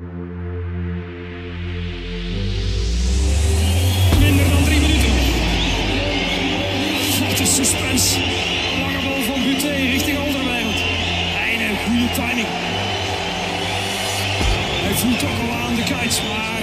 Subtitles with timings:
[0.00, 0.16] Minder
[4.50, 5.12] dan drie minuten.
[7.20, 8.20] Wat een suspense.
[8.80, 10.80] Lange bal van Buté richting Alderweireld.
[11.46, 12.48] Einde, goede timing.
[14.84, 16.62] Hij voelt ook al aan de kites, maar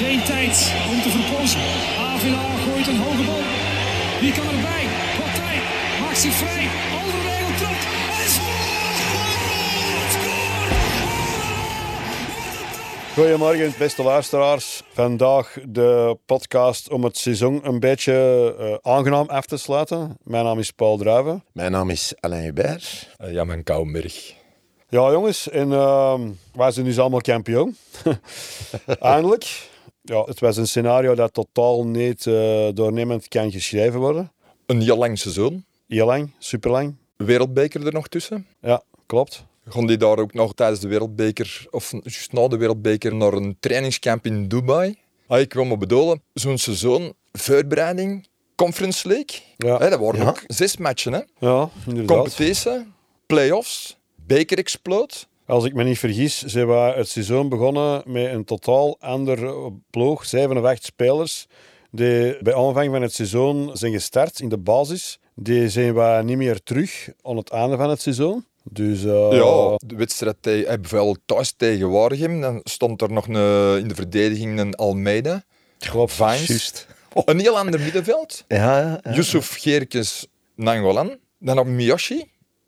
[0.00, 1.60] geen tijd om te verpozen.
[1.98, 3.42] AVA gooit een hoge bal.
[4.20, 4.84] Wie kan erbij?
[5.18, 5.56] Partij
[6.00, 6.68] maakt zich vrij.
[7.00, 7.97] Alderweireld trapt.
[13.18, 14.82] Goedemorgen, beste luisteraars.
[14.92, 18.12] Vandaag de podcast om het seizoen een beetje
[18.58, 20.16] eh, aangenaam af te sluiten.
[20.22, 21.44] Mijn naam is Paul Druiven.
[21.52, 23.16] Mijn naam is Alain Hubert.
[23.20, 24.34] Uh, ja, mijn Kouwenberg.
[24.88, 26.20] Ja, jongens, en uh,
[26.52, 27.76] wij zijn dus allemaal kampioen.
[29.00, 29.68] Eindelijk.
[30.02, 34.32] Ja, het was een scenario dat totaal niet uh, doornemend kan geschreven worden.
[34.66, 35.64] Een heel lang seizoen.
[35.88, 36.94] Heel lang, superlang.
[37.16, 38.46] Wereldbeker er nog tussen.
[38.60, 39.44] Ja, klopt.
[39.68, 43.56] Gaan die daar ook nog tijdens de Wereldbeker, of juist na de Wereldbeker, naar een
[43.60, 44.96] trainingscamp in Dubai?
[45.26, 49.40] Ah, ik wil me bedoelen, zo'n seizoen, voorbereiding, Conference League.
[49.56, 49.78] Ja.
[49.78, 50.28] Hè, dat waren Ja.
[50.28, 51.12] ook zes matchen.
[51.12, 51.20] Hè?
[51.38, 52.16] Ja, inderdaad.
[52.16, 52.86] Competitie,
[53.26, 55.14] play-offs, beker explode.
[55.46, 59.52] Als ik me niet vergis, zijn we het seizoen begonnen met een totaal ander
[59.90, 60.24] ploeg.
[60.24, 61.46] 7 of 8 spelers
[61.90, 65.18] die bij aanvang van het seizoen zijn gestart in de basis.
[65.34, 68.44] Die zijn we niet meer terug aan het einde van het seizoen.
[68.70, 73.28] Dus eh, Ja, de wedstrijd tegen, eh, bijvoorbeeld thuis tegen Waregem, dan stond er nog
[73.28, 75.42] een, in de verdediging een Almeida.
[75.78, 76.12] klopt.
[76.12, 76.46] Vines.
[76.46, 76.86] Juist.
[77.24, 78.44] Een heel ander middenveld.
[78.48, 79.12] Ja, ja, ja.
[79.14, 81.16] Yusuf Geerkes Nangolan.
[81.38, 82.24] Dan op Miyoshi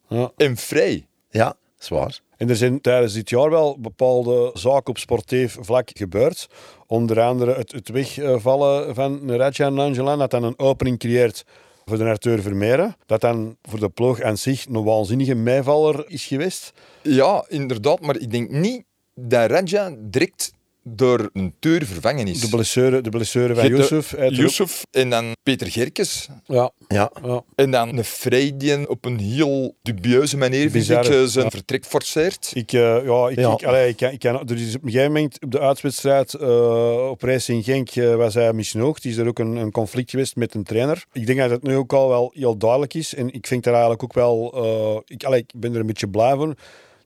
[0.08, 0.32] Ja.
[0.36, 1.06] en Vrij.
[1.30, 2.20] Ja, zwaar.
[2.36, 6.46] En er zijn tijdens dit jaar wel bepaalde zaken op sportief vlak gebeurd.
[6.86, 11.44] Onder andere het, het wegvallen van Raja Nangelan, dat dan een opening creëert
[11.90, 12.96] voor de Arthur Vermeeren.
[13.06, 16.72] Dat dan voor de ploeg aan zich een waanzinnige meevaller is geweest.
[17.02, 18.00] Ja, inderdaad.
[18.00, 20.52] Maar ik denk niet dat Raja direct
[20.96, 22.40] door een tuur vervangen is.
[22.40, 24.84] De blessure, de blessure van Yusuf.
[24.90, 26.28] en dan Peter Gerkes.
[26.46, 27.42] Ja, Ja, ja.
[27.54, 31.84] En dan een Vrij die op een heel dubieuze manier vind ik, eh, zijn vertrek
[31.84, 32.50] forceert.
[32.54, 33.52] Ik, eh, ja, ik, Ja.
[33.52, 36.34] Ik, allee, ik, kan- ik kan, er is op een gegeven moment op de uitwedstrijd
[36.34, 39.04] eh, op Racing Genk eh, was hij misnoogd.
[39.04, 41.04] Is er ook een, een conflict geweest met een trainer.
[41.12, 43.14] Ik denk dat het nu ook al wel heel duidelijk is.
[43.14, 44.52] En ik vind daar eigenlijk ook wel...
[44.54, 46.54] eh, ik, allee, ik ben er een beetje blij voor.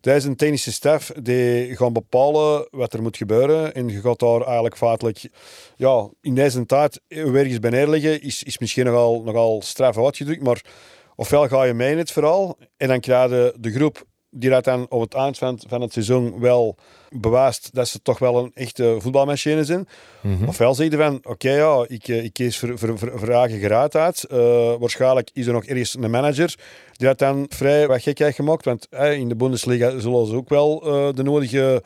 [0.06, 3.74] Is een technische staf die gaan bepalen wat er moet gebeuren.
[3.74, 5.28] En je gaat daar eigenlijk feitelijk...
[5.76, 10.42] Ja, in deze tijd ergens bij neerleggen is, is misschien nogal, nogal straf uitgedrukt.
[10.42, 10.64] Maar
[11.16, 14.64] ofwel ga je mee in het verhaal en dan krijg je de groep die dat
[14.64, 16.76] dan op het eind van, van het seizoen wel
[17.10, 19.88] bewijst dat ze toch wel een echte voetbalmachine zijn.
[20.46, 23.58] Ofwel zeg je van, oké ja, ik, eh, ik kies voor, voor, voor, voor eigen
[23.58, 24.24] geraadheid.
[24.24, 26.54] Eh, waarschijnlijk is er nog ergens een manager
[26.92, 28.64] die dat dan vrij wat gek heeft gemaakt.
[28.64, 30.80] Want eh, in de Bundesliga zullen ze ook wel
[31.14, 31.82] de nodige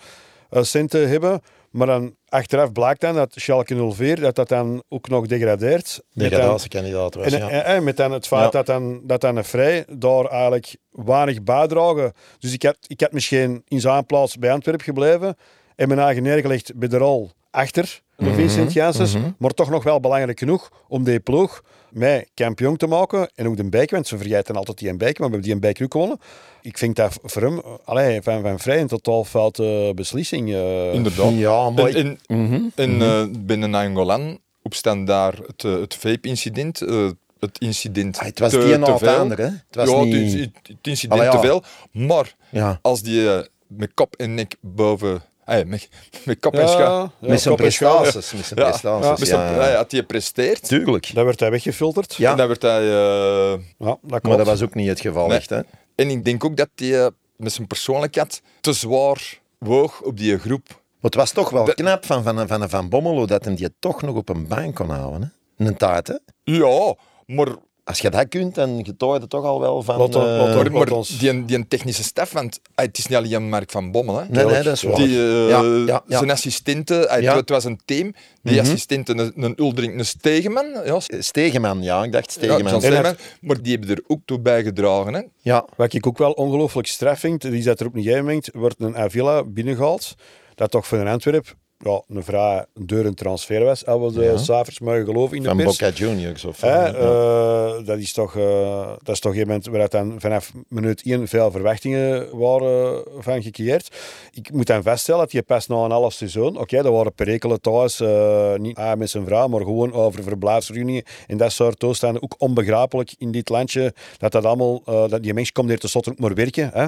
[0.51, 1.41] centen hebben.
[1.71, 6.01] Maar dan achteraf blijkt dan dat Schalke 04 dat dat dan ook nog degradeert.
[6.13, 7.33] Degradatiekandidaat was.
[7.33, 7.49] en, ja.
[7.49, 8.51] en, en met dan het feit Ja.
[8.51, 12.13] dat, dan, dat dan een vrij daar eigenlijk weinig bijdragen.
[12.39, 15.37] Dus ik had, ik had misschien in zijn plaats bij Antwerpen gebleven
[15.77, 19.17] en mijn eigen neergelegd bij de rol achter de Vincent Janssens.
[19.39, 23.31] Maar toch nog wel belangrijk genoeg om die ploeg mij kampioen te maken.
[23.35, 25.53] En ook de beker, want ze vergeten altijd die een beker, maar we hebben die
[25.53, 26.21] een beker ook gewonnen.
[26.63, 30.53] Ik vind dat voor hem allee, van, van vrij een totaal foute beslissing.
[30.55, 30.93] eh.
[30.95, 31.33] Inderdaad.
[31.35, 36.81] Ja, maar En, ik- en, en eh, binnen Angolan opstaan daar het, eh, het vape-incident.
[36.83, 39.09] eh, het incident Ah, het was te, die te veel.
[39.19, 39.45] ander, hè?
[39.45, 40.33] Het was ja, niet...
[40.33, 41.41] het, het- het incident Allee, ja.
[41.41, 41.63] te veel.
[42.07, 43.29] Maar Ja, als die
[43.67, 45.23] met kop en nek boven...
[45.67, 45.89] met,
[46.25, 46.79] met kop en Ja, scha...
[46.81, 47.41] ja, met zijn
[47.73, 48.01] schaal.
[48.01, 48.33] prestaties.
[48.33, 49.37] Met zijn Ja, prestaties, ja.
[49.37, 49.69] zijn- ja.
[49.69, 51.15] ja, had hij presteert, Tuurlijk.
[51.15, 52.15] Dat werd hij weggefilterd.
[52.15, 52.31] Ja.
[52.31, 52.81] en dan werd hij...
[52.81, 55.37] eh, Ja, dat Maar dat was ook niet het geval, Nee.
[55.37, 55.61] echt, hè?
[55.95, 57.07] en ik denk ook dat hij eh,
[57.37, 60.67] met zijn persoonlijkheid te zwaar woog op die groep.
[60.69, 60.77] Maar
[61.11, 64.03] het was toch wel Dat- knap van Van, van, van Bommelo dat hij die toch
[64.03, 65.67] nog op een bank kon houden, hè?
[65.67, 66.15] Een taart, hè?
[66.45, 66.95] Ja,
[67.27, 67.49] maar
[67.89, 70.13] Als je dat kunt, dan het toch al wel van...
[70.13, 70.87] Eh, maar
[71.19, 74.19] die, die technische staf, want ah, het is niet alleen Mark van Bommel.
[74.19, 74.25] Hè.
[74.29, 74.97] Nee, nee, dat is waar.
[74.97, 76.19] Die, eh, Ja, ja, ja.
[76.19, 77.37] Zijn assistenten, Ja.
[77.37, 78.15] het was een team.
[78.43, 80.67] Die assistenten, een, een Uldering, een Stegeman.
[80.85, 82.81] Ja, Stegeman, ja, ik dacht Stegeman.
[82.81, 85.15] Stegeman, maar die hebben er ook toe bijgedragen.
[85.15, 85.23] Hè.
[85.41, 88.49] Ja, Wat ik ook wel ongelooflijk straf vind, is dat er op een gegeven moment
[88.53, 90.15] wordt een Avila binnengehaald,
[90.55, 95.05] dat toch voor een Antwerp ja, een vrij dure transfer was, we de cijfers mogen
[95.05, 95.79] geloven in de van pers.
[95.79, 96.61] Boca Juniors of...
[96.61, 96.95] Ja.
[96.95, 101.51] eh, dat, is toch, eh, dat is toch iemand waar dan vanaf minuut 1 veel
[101.51, 103.97] verwachtingen waren van gecreëerd.
[104.33, 107.61] Ik moet dan vaststellen dat je pas na een half seizoen, oké, dat waren perikelen
[107.61, 112.23] thuis, eh, niet ah, met zijn vrouw, maar gewoon over verblijfsvergunningen en dat soort toestanden.
[112.23, 115.89] Ook onbegrijpelijk in dit landje dat dat allemaal, eh, dat die mens komt hier te
[115.89, 116.71] sotten ook maar werken.
[116.73, 116.87] Hè.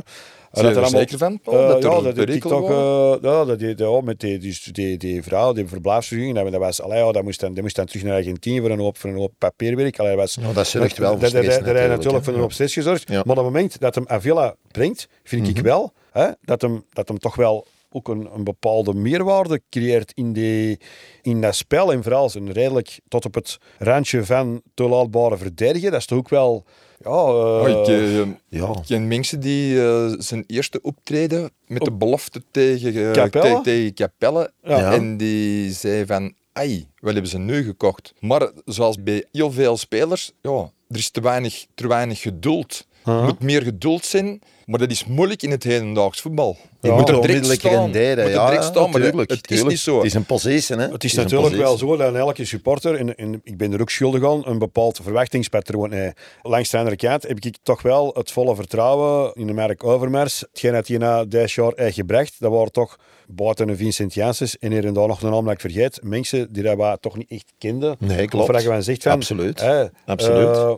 [0.53, 3.17] Zijn dat je er allemaal- zeker van, Paul, Eh, dat er ja, dat die eh,
[3.23, 6.83] ja, dat die, ja, met die, die, die, die vrouw, die verblijfsvergunning, dat, dat was,
[6.83, 9.11] allee, ja, dat, moest dan, die moest dan terug naar Argentinië voor een hoop, voor
[9.11, 9.99] een hoop papierwerk.
[9.99, 12.25] Allee, dat was, Ja, dat zorgt wel voor dat- stress dat- dat- dat hij natuurlijk,
[12.25, 13.09] voor een hoop stress gezorgd.
[13.09, 13.15] Ja.
[13.15, 15.57] Maar op het moment dat hem Avila brengt, vind Mhm.
[15.57, 20.13] ik wel hè, dat, hem, dat hem toch wel ook een, een bepaalde meerwaarde creëert
[20.15, 20.81] in, die,
[21.23, 21.93] in dat spel.
[21.93, 25.91] En vooral zijn redelijk tot op het randje van te laatbare verdedigen.
[25.91, 26.65] Dat is toch ook wel...
[27.05, 28.75] Ja, ik, eh, Ja.
[28.87, 33.55] ken mensen die eh, zijn eerste optreden met de belofte tegen, Capelle?
[33.57, 34.53] te- tegen Capelle.
[34.63, 34.93] Ja.
[34.93, 38.13] En die zei van, ai, wat hebben ze nu gekocht?
[38.21, 42.87] Maar zoals bij heel veel spelers, ja, er is te weinig, te weinig geduld.
[43.05, 46.57] Er moet meer geduld zijn, maar dat is moeilijk in het hedendaags voetbal.
[46.81, 47.73] Je Ja, moet er direct onmiddellijk staan.
[47.73, 48.17] renderen.
[48.25, 49.97] Moet er Ja, direct ja, staan, maar dat- tuurlijk, het is niet zo.
[49.97, 50.77] Het is een positie.
[50.77, 50.89] Hè.
[50.89, 54.25] Het is natuurlijk wel zo dat elke supporter, en, en ik ben er ook schuldig
[54.25, 56.21] aan, een bepaald verwachtingspatroon heeft.
[56.43, 60.41] Langs de andere kant heb ik toch wel het volle vertrouwen in de merk Overmars.
[60.51, 64.59] Hetgeen dat hij na deze jaar heeft gebracht, dat waren toch buiten een Vincent Janssens
[64.59, 67.17] en hier en daar nog een naam dat ik vergeet, mensen die dat wat toch
[67.17, 67.97] niet echt kenden.
[67.99, 68.49] Nee, klopt.
[68.49, 69.13] Of waar je van zegt van...
[69.13, 69.65] Absoluut.
[70.07, 70.57] Absoluut.
[70.57, 70.73] eh,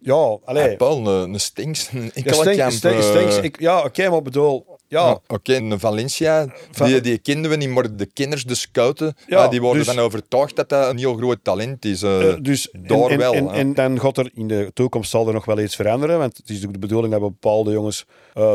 [0.00, 0.70] ja, allee.
[0.70, 2.10] Ja, Paul, een, een Stinks, een.
[2.14, 4.74] Stenks- eh, Stenks, ik- ja, oké, maar ik bedoel...
[4.88, 8.54] Ja, Ja, Oké, een Valencia, Van- die, die kenden we niet, maar de kenners, de
[8.54, 12.02] scouten, Ja, ja, die worden dus- van overtuigd dat dat een heel groot talent is.
[12.02, 13.32] eh, Eh, dus daar en, wel.
[13.34, 16.18] En, en dan gaat er in de toekomst zal er nog wel iets veranderen.
[16.18, 18.04] Want het is ook de bedoeling dat we bepaalde jongens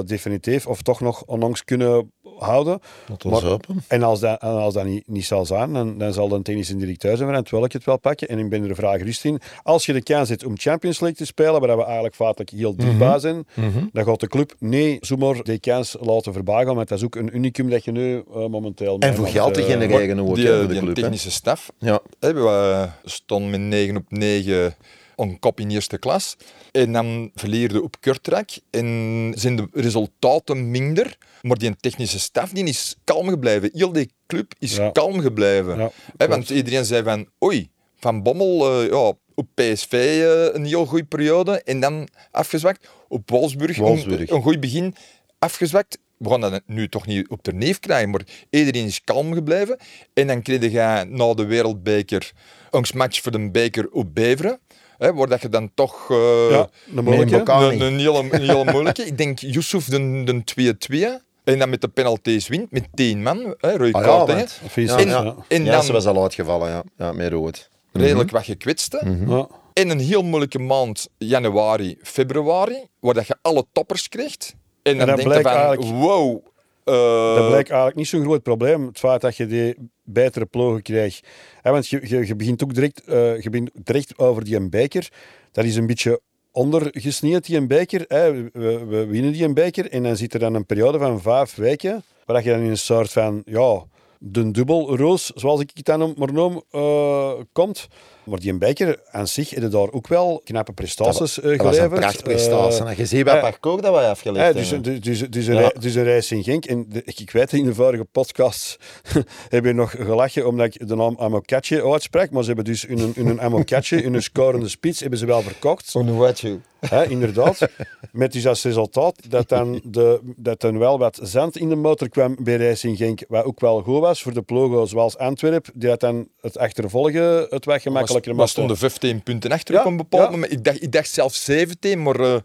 [0.05, 2.79] definitief of toch nog onlangs kunnen houden.
[3.07, 3.83] Laat ons Maar- hopen.
[3.88, 6.75] En als dat, en als dat niet, niet zal zijn, dan, dan zal de technische
[6.75, 8.27] directeur zijn waarin terwijl ik het wel pakken.
[8.27, 9.39] En ik ben er een vraag rust in.
[9.63, 12.75] Als je de kans hebt om Champions League te spelen, waar we eigenlijk feitelijk heel
[12.75, 13.45] dichtbij zijn,
[13.94, 17.35] dan gaat de club niet zomaar die kans laten voorbij Want dat is ook een
[17.35, 19.00] unicum dat je nu eh, momenteel...
[19.00, 20.95] En voor geld te eh, genereren ook die, eh, voor de die club.
[20.95, 22.00] technische staf, Ja.
[22.19, 24.75] hè, we stonden met 9 op 9
[25.15, 26.38] on kop in eerste klas.
[26.71, 31.18] En dan verleerde op Kortrijk en zijn de resultaten minder.
[31.41, 33.69] Maar die technische staf die is kalm gebleven.
[33.73, 34.89] Heel die club is Ja.
[34.89, 35.91] kalm gebleven.
[36.18, 37.69] Ja, want iedereen zei van, oei,
[38.00, 42.89] Van Bommel eh, ja, op PSV eh, een heel goede periode en dan afgezwakt.
[43.07, 44.29] Op Wolfsburg, Wolfsburg.
[44.29, 44.95] Een, een goed begin
[45.39, 45.97] afgezwakt.
[46.18, 49.77] We gaan dat nu toch niet op de neef krijgen, maar iedereen is kalm gebleven.
[50.13, 52.31] En dan kreeg je na de wereldbeker
[52.71, 54.59] een match voor de beker op Beveren.
[55.01, 57.51] Hè, waar dat je dan toch eh, Ja, de moeilijke.
[57.51, 59.06] Een, een, hele, een hele moeilijke.
[59.06, 60.75] Ik denk Yusuf de, de
[61.19, 61.24] 2-2.
[61.44, 63.56] En dan met de penalties wint, met 10 man.
[63.57, 64.59] Hè, rode Ah, ja, kaart, want-
[65.00, 65.36] En, ja.
[65.48, 66.83] en ja, dan ze was al uitgevallen, ja.
[66.98, 67.69] ja met rood.
[67.92, 69.25] redelijk wat gekwetsten.
[69.30, 69.48] Ja.
[69.74, 74.36] En een heel moeilijke maand, januari, februari, waar dat je alle toppers kreeg.
[74.83, 76.39] En dan denk je van, eigenlijk- wow.
[76.83, 78.86] eh, Dat blijkt eigenlijk niet zo'n groot probleem.
[78.86, 79.75] Het feit dat je die
[80.11, 81.27] betere ploegen krijgt.
[81.63, 85.09] Want je, je, begint ook direct, eh, je begint direct over die beker.
[85.51, 86.21] Dat is een beetje
[86.51, 88.05] ondergesneeuwd, die beker.
[88.07, 92.03] We- we winnen die beker en dan zit er dan een periode van vijf weken
[92.25, 93.83] waar je dan in een soort van, ja,
[94.19, 97.87] de dubbelroos, zoals ik het dan maar noem, eh, komt.
[98.23, 101.91] Maar die beker aan zich hebben daar ook wel knappe prestaties eh, Dat was geleverd.
[101.91, 102.85] een prachtprestatie.
[102.85, 103.39] Eh, je ziet wat ja.
[103.39, 105.01] parcours dat wij afgelegd ja, dus, hebben.
[105.01, 105.71] dus, dus, dus, een, Ja.
[105.79, 106.65] dus een reis in Genk.
[106.65, 108.77] En de- ik, weet, in de vorige podcast
[109.50, 112.29] heb je nog gelachen omdat ik de naam Amokatje uitsprak.
[112.31, 115.95] Maar ze hebben dus hun, hun Amokatje, hun scorende spits, hebben ze wel verkocht.
[115.95, 116.62] Onuwachu.
[116.79, 117.68] Hè, inderdaad.
[118.12, 122.09] Met dus als resultaat dat dan, de, dat dan wel wat zand in de motor
[122.09, 123.23] kwam bij Racing Genk.
[123.27, 125.73] Wat ook wel goed was voor de ploegen zoals Antwerpen.
[125.75, 128.51] Die dat dan het achtervolgen het wat gemakkelijker we maakte.
[128.51, 130.30] stonden 15 punten achter Ja, op een bepaald ja.
[130.31, 130.51] moment.
[130.51, 132.39] Ik dacht, ik dacht zelfs 17, maar eh,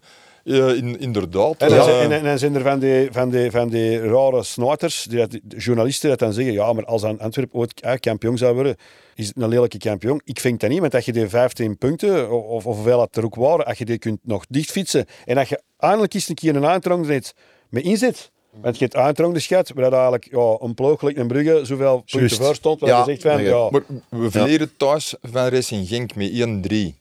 [0.75, 1.55] in, inderdaad.
[1.57, 3.99] En dan, eh, zijn- en, en dan zijn er van die, van die, van die
[3.99, 8.53] rare snijters, die journalisten dat dan zeggen, ja, maar als Antwerpen ooit eh, kampioen zou
[8.53, 8.75] worden,
[9.15, 10.21] is het een lelijke kampioen.
[10.23, 13.23] Ik vind dat niet, want dat je die 15 punten, of, of hoeveel dat er
[13.25, 16.55] ook waren, als je die kunt nog dichtfietsen, en dat je eindelijk eens een keer
[16.55, 17.33] een aantrong net
[17.69, 18.31] met inzet.
[18.61, 21.65] Want je hebt aantrong de schat, waar dat eigenlijk ja, een ploeg gelijk een Brugge
[21.65, 23.49] zoveel punten voor stond, Ja, je zegt van, ja.
[23.49, 26.99] ja, maar we verleren thuis van Racing Genk met 1-3.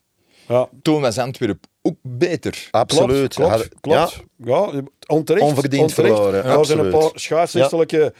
[0.49, 2.69] ja, Toen was Antwerpen ook beter.
[2.71, 3.35] Absoluut.
[3.35, 4.23] Klopt, klopt.
[4.37, 4.71] Ja,
[5.07, 5.45] onterecht.
[5.45, 6.15] Onverdiend onterecht.
[6.15, 8.13] verloren, Er zijn een paar scheidsrechtelijke...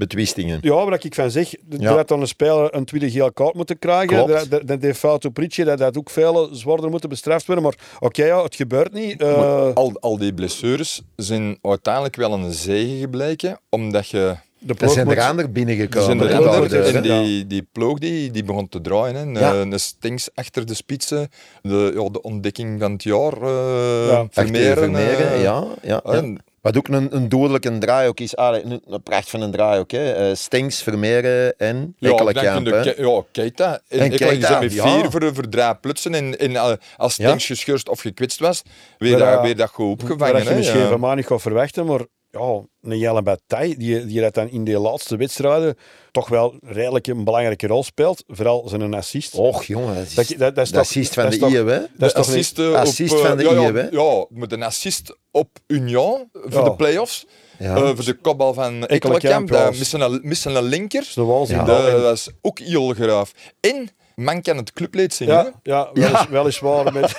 [0.00, 0.58] Betwistingen.
[0.62, 1.94] Ja, wat ik van zeg, Ja.
[1.94, 4.24] dat dan een speler een tweede geel kaart moeten krijgen.
[4.24, 4.68] Klopt.
[4.68, 7.64] Dat, die fout op Ritje, dat dat ook veel zwaarder moeten bestraft worden.
[7.64, 9.20] Maar oké, ja, het gebeurt niet.
[9.20, 14.34] Eh, al, al die blessures zijn uiteindelijk wel een zegen gebleken, omdat je...
[14.58, 16.04] de ploeg zijn moet- er anderen Er binnengekomen.
[16.04, 19.14] zijn er is- en die, die ploeg die, die begon te draaien.
[19.14, 19.22] Hè.
[19.22, 19.54] Een, Ja.
[19.54, 21.28] een Stinks achter de spitsen,
[21.62, 24.16] de, ja, de ontdekking van het jaar, eh Ja.
[24.16, 24.76] Achter Vermeeren.
[24.76, 25.64] Vermeeren, eh, ja.
[25.82, 26.12] ja, ja.
[26.12, 28.36] en- Wat ook een, een dodelijke draaihoek is.
[28.36, 29.90] Ah, een, een pracht van een draaihoek.
[29.90, 30.12] Hè.
[30.12, 32.66] Eh, Stinks, Vermeeren en Ja, Ekkelenkamp.
[32.66, 33.80] je ja, Keita.
[33.88, 34.82] En, En ik Keita, zijn met ja.
[35.00, 36.14] vier voor, voor drie plutsen.
[36.14, 37.26] En, en eh, als Ja.
[37.26, 38.62] Stinks gescheurd of gekwetst was,
[38.98, 40.42] weer, dat, weer dat goed opgevangen.
[40.42, 40.56] je hè.
[40.56, 40.88] misschien Ja.
[40.88, 44.64] van mij niet gaat verwachten, maar ja, een Jelle Bataille, die, die dat dan in
[44.64, 45.76] de laatste wedstrijden
[46.10, 48.24] toch wel redelijk een belangrijke rol speelt.
[48.26, 49.34] Vooral zijn assist.
[49.34, 49.94] Och, jongen.
[49.94, 51.58] Dat is, Dat- dat- dat is de toch- assist van dat de is toch- IE,
[51.70, 51.78] hè?
[51.78, 53.88] Dat is de toch assist, eh, assist op, eh, van de ja, ja, IE, hè?
[53.90, 56.64] Ja, met een assist op Union voor Ja.
[56.64, 57.26] de play-offs.
[57.58, 57.76] Ja.
[57.76, 61.12] Eh, voor de kopbal van Ekkelenkamp, missen een, missen een linker.
[61.14, 61.26] Dat
[62.02, 63.32] was ook heel graaf.
[63.60, 65.34] En man kan het clubleed zingen.
[65.34, 66.92] Ja, ja, welis, weliswaar.
[66.92, 67.16] Met...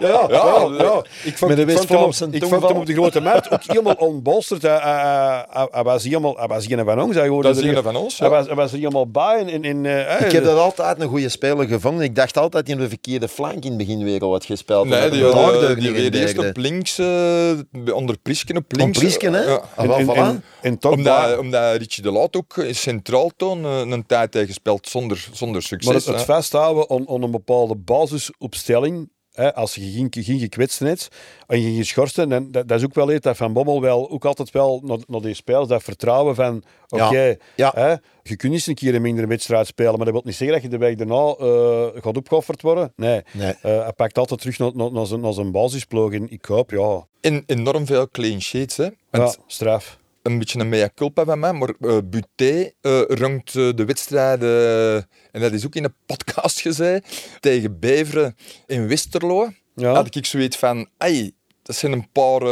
[0.00, 1.04] ja, ja, ja, ja.
[1.24, 3.50] Ik vond, Met de ik vond hem, op- ik vond hem op de grote markt
[3.50, 4.62] ook helemaal onbolsterd.
[4.62, 7.14] Hij, hij, hij, hij was helemaal, hij was geen van ons.
[7.14, 8.18] Hij hoorde Dat is er- een van ons.
[8.18, 9.44] Hij was, hij was er helemaal bij.
[9.46, 12.04] En, en, eh, Ik heb dat altijd een goede speler gevonden.
[12.04, 14.88] Ik dacht altijd dat hij de verkeerde flank in het begin weer al had gespeeld.
[14.88, 17.50] Nee, die, dat die, reed eerst op links, eh,
[17.94, 18.98] onder Prisken op links.
[18.98, 19.42] Prisken, hè?
[19.42, 19.60] Ja.
[19.74, 20.12] Ah, en, voilà.
[20.16, 20.92] en, en toch
[21.38, 25.62] Omdat, Richie de Laat ook in centraal toon eh, een tijd heeft gespeeld zonder, zonder
[25.62, 25.89] succes.
[25.92, 31.08] Maar het, het vasthouden aan, aan een bepaalde basisopstelling, hè, als je geen, geen hebt
[31.46, 34.10] en je geschorst bent, dan, dat, dat is ook wel iets dat Van Bommel wel,
[34.10, 38.00] ook altijd wel naar, naar die spelers, dat vertrouwen van, oké, Ja, ja.
[38.22, 40.70] je kunt eens een keer een mindere wedstrijd spelen, maar dat wil niet zeggen dat
[40.70, 42.92] je de week daarna eh, gaat opgeofferd worden.
[42.96, 43.54] Nee, Nee.
[43.62, 46.70] Eh, hij pakt altijd terug naar, naar, naar, zijn, naar zijn basisploeg en ik hoop,
[46.70, 48.76] ja, En enorm veel clean sheets.
[48.76, 48.84] Hè.
[48.84, 49.98] ja Want straf.
[50.22, 53.02] Een beetje een mea culpa van mij, maar eh Buté eh,
[53.76, 58.36] de wedstrijden, en dat is ook in een podcast gezegd, tegen Beveren
[58.66, 59.48] in Westerlo.
[59.74, 59.94] Ja.
[59.94, 62.42] Had ik zoiets van, ai, dat zijn een paar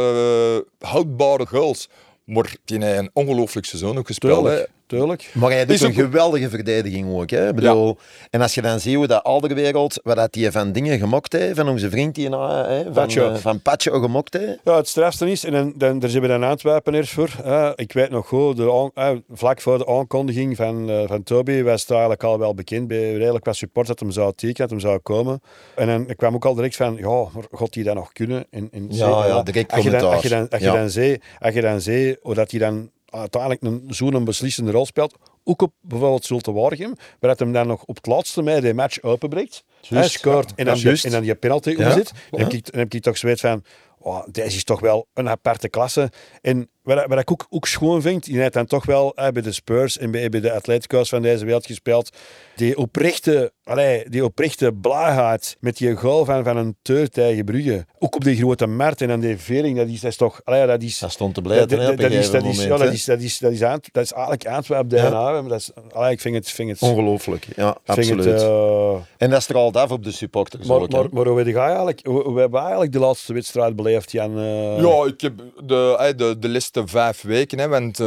[0.79, 1.89] houdbare goals.
[2.23, 4.67] Maar die heeft een ongelooflijk seizoen ook gespeeld.
[4.89, 5.31] Tuurlijk.
[5.33, 7.29] Maar hij Is doet een geweldige verdediging ook.
[7.29, 7.53] Hè?
[7.53, 7.97] Bedoel,
[8.29, 11.55] En als je dan ziet hoe dat Alderwereld, wat dat die van dingen gemokt heeft,
[11.55, 13.23] van onze vriend die na, hè, van, Patje.
[13.23, 14.57] eh, van Patje gemokt heeft.
[14.63, 17.29] Ja, het strafste is, en dan, dan, daar zijn we dan Antwerpen eerst voor.
[17.43, 17.77] hè.
[17.79, 21.81] ik weet nog goed, de eh, vlak voor de aankondiging van, eh, van Toby was
[21.81, 24.79] het eigenlijk al wel bekend bij redelijk wat support dat hem zou tekenen, dat hem
[24.79, 25.41] zou komen.
[25.75, 28.45] En dan ik kwam ook al direct van, ja, maar gaat hij dat nog kunnen?
[28.49, 30.73] En, en Ja, ja, direct als je dan, als je dan, als je Ja.
[30.73, 35.15] dan als je dan zei hoe dat hij dan uiteindelijk een, zo'n beslissende rol speelt,
[35.43, 38.73] ook op bijvoorbeeld Zulte Waregem, waar dat hem dan nog op het laatste mij de
[38.73, 41.85] match openbreekt, hij scoort en, dan Ja, en dan die penalty Ja.
[41.85, 42.45] omzet, dan, Ja.
[42.45, 43.63] heb ik, dan heb ik toch zoiets van,
[43.99, 46.11] oh, deze is toch wel een aparte klasse.
[46.41, 49.41] En wat, wat ik ook, ook schoon vind, die heeft dan toch wel eh, bij
[49.41, 52.09] de Spurs en bij, bij de Atletico's van deze wereld gespeeld,
[52.55, 56.75] die oprechte, allee, die oprechte blaagheid met die goal van, van een
[57.11, 57.85] tegen Brugge.
[57.99, 60.65] Ook op die grote markt en dan die vering, dat is, dat is toch, allee,
[60.65, 60.99] dat is...
[60.99, 63.05] Dat stond te blijven dat, dat, op een dat is, dat, is, ja, dat, is,
[63.05, 65.31] dat, is, dat, is, Ant- dat is eigenlijk Antwerp DNA.
[65.41, 66.49] Maar dat is, allee, ik vind het...
[66.49, 68.25] Vind het Ongelooflijk, ja, vind absoluut.
[68.25, 71.99] Het, eh, En dat straalt af op de supporters maar, maar, maar hoe, jij eigenlijk,
[72.05, 74.37] hoe, hoe hebben wij eigenlijk de laatste wedstrijd beleefd, Jan?
[74.37, 74.81] eh?
[74.81, 76.47] Ja, ik heb de, eh, de, de
[76.79, 78.05] laatste vijf weken, hè, want eh,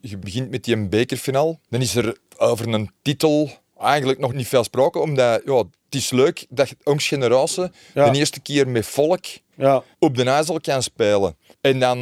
[0.00, 1.58] je begint met die een bekerfinaal.
[1.68, 3.50] Dan is er over een titel
[3.80, 8.10] eigenlijk nog niet veel sprake, omdat ja, het is leuk dat je ons generatie Ja.
[8.10, 9.24] de eerste keer met volk
[9.54, 11.36] Ja, op de IJssel kan spelen.
[11.60, 11.98] En dan,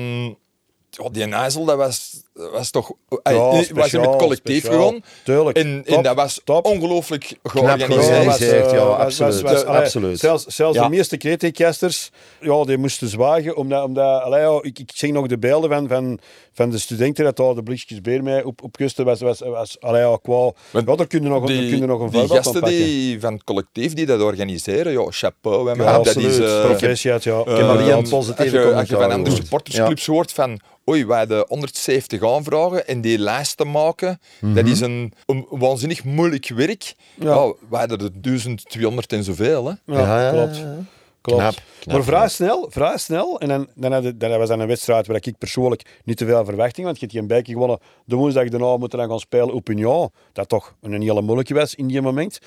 [0.90, 3.38] ja, die IJssel, dat was, was toch, eh, Ja,
[3.74, 4.72] was met collectief speciaal.
[4.86, 5.02] gewoon.
[5.24, 5.56] tuurlijk.
[5.56, 6.64] En, Top, en dat was top.
[6.66, 8.66] ongelooflijk georganiseerd.
[8.66, 9.40] eh, ja, was- absoluut.
[9.42, 10.18] was- was- Ja, allee, absoluut.
[10.18, 10.82] Zelfs, zelfs Ja.
[10.84, 15.38] de meeste criticasters, ja, die moesten zwagen, omdat, omdat allee, ik, ik zie nog de
[15.38, 16.18] beelden van, van,
[16.52, 19.80] van de studenten dat daar de blikjes beer mee op, op kusten was, was, was
[19.80, 23.44] allee, qua, ja, daar kun je nog, je nog een die gasten die, van het
[23.44, 25.68] collectief die dat organiseren, ja, chapeau.
[25.68, 25.86] Hè, man.
[25.86, 26.30] Ja, dat absoluut.
[26.30, 27.32] is, eh, Proficiat, ja.
[27.46, 31.44] eh, heb alleen als- positieve als je, van andere supportersclubs hoort van oei, wij hadden
[31.48, 36.94] 170 aanvragen en die lijsten maken, dat is een, een waanzinnig moeilijk werk.
[37.14, 37.26] Mhm.
[37.28, 37.34] Ja.
[37.34, 37.52] Ja.
[37.68, 39.64] wij hadden er 1200 en zoveel.
[39.66, 39.72] Hè.
[39.94, 40.56] Ja, Ja, ja, klopt.
[40.56, 40.76] ja.
[41.20, 41.40] klopt.
[41.40, 43.40] Knap, knap, maar vrij snel, vrij snel.
[43.40, 46.86] En dan, dan, dan was dat een wedstrijd waar ik persoonlijk niet te veel verwachting
[46.86, 47.78] want je hebt geen bijke gewonnen.
[48.04, 50.10] De woensdag daarna moeten dan gaan spelen op Union.
[50.32, 52.38] Dat toch een hele moeilijke was in die moment.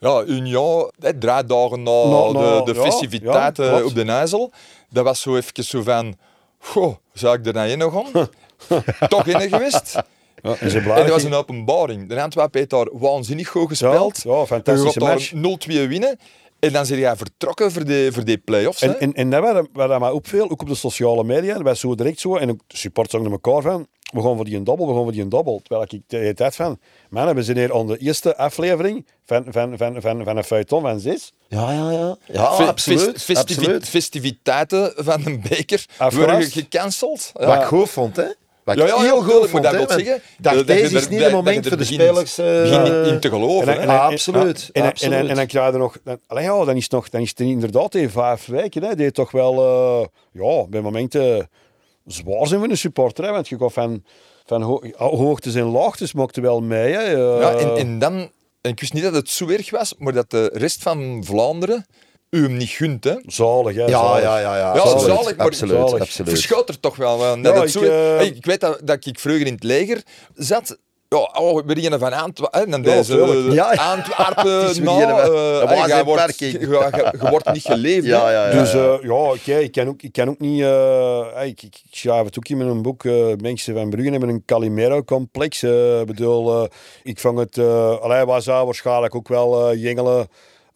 [0.00, 4.04] Ja, Union, hè, drie dagen na Na- na- de, de ja, festiviteiten ja, op de
[4.04, 4.52] IJssel,
[4.90, 6.14] dat was zo even zo van,
[6.58, 8.28] goh, zou ik er nou in nog gaan?
[9.08, 10.02] Toch in geweest.
[10.42, 12.08] Ja, en En dat was een openbaring.
[12.08, 14.22] De Antwerpen heeft daar waanzinnig goed gespeeld.
[14.22, 15.30] Ja, ja, fantastische match.
[15.30, 16.18] daar 0-2 winnen.
[16.58, 18.82] En dan zijn jij vertrokken voor die, voor die play-offs.
[18.82, 21.94] En, en, en dat dat mij opviel, ook op de sociale media, dat was zo
[21.94, 24.86] direct zo, en ook de supporters zeggen elkaar van, we gaan voor die een dobbel,
[24.86, 25.60] we gaan voor die een dobbel.
[25.62, 26.78] Terwijl ik de hele tijd van,
[27.10, 30.80] man, we zijn hier aan de eerste aflevering van, van, van, van, van een feuilleton
[30.82, 31.32] van zes.
[31.48, 32.16] Ja, ja, ja.
[32.32, 33.00] Ja, absoluut.
[33.00, 33.88] fest- festivi- absoluut.
[33.88, 35.84] festiviteiten van een beker
[36.14, 37.30] worden gecanceld.
[37.34, 37.46] Ja.
[37.46, 38.26] Wat ik goed vond, hè.
[38.64, 41.00] Wat ik Ja, ja, ja, heel goed vond, dat wil want zeggen dat- deze er-
[41.02, 42.38] is niet het moment voor er de spelers...
[42.38, 43.68] eh, niet in te geloven.
[43.68, 43.80] En, hè.
[43.80, 45.14] en, en, absoluut, En, en, absoluut.
[45.14, 47.40] en, en dan krijg je nog, dan, allee, ja, dan is, nog, dan is het
[47.40, 49.54] inderdaad die vijf weken, hè, die toch wel,
[50.02, 50.06] eh,
[50.42, 51.48] ja, bij momenten
[52.08, 54.04] zwaar zijn voor een supporter, hè, want je gaat van,
[54.44, 56.92] van ho hoogtes en laagtes mochten wel mee.
[56.92, 57.40] Hè, eh.
[57.40, 58.12] Ja, en, en dan,
[58.60, 61.86] en ik wist niet dat het zo erg was, maar dat de rest van Vlaanderen
[62.30, 63.14] u hem niet gunt, hè.
[63.26, 63.82] Zalig, hè?
[63.84, 64.22] Ja, zalig.
[64.22, 64.74] ja, ja, ja.
[64.74, 66.00] Ja, zalig, maar- absoluut, Zalig.
[66.00, 66.50] absoluut.
[66.68, 67.18] Er toch wel.
[67.18, 67.42] wel.
[67.42, 69.62] Dat Ja, het ik, zo, eh, Hey, ik weet dat, dat ik vroeger in het
[69.62, 70.02] leger
[70.34, 70.78] zat.
[71.08, 72.70] Ja, oh, we beginnen van Antwerpen.
[72.70, 73.52] Dan Ja, deze tuurlijk.
[73.54, 73.92] Ja, ja.
[73.94, 74.44] Antwerpen.
[74.84, 76.38] Nou, beginnen van- eh, was wordt-.
[76.38, 78.06] Je, je wordt niet geleefd.
[78.06, 78.32] Ja, hè.
[78.32, 78.58] ja, ja.
[78.60, 78.78] Dus ja.
[78.78, 80.62] eh, ja, oké, ik, kan ook, ik kan ook niet...
[80.62, 83.04] eh, ik, ik, schrijf het ook in mijn boek.
[83.04, 85.62] eh mensen van Brugge hebben een Calimero-complex.
[85.62, 86.68] eh, Ik bedoel, eh,
[87.02, 87.58] ik vang het...
[87.58, 90.28] eh allee, wij zouden waarschijnlijk ook wel eh, jengelen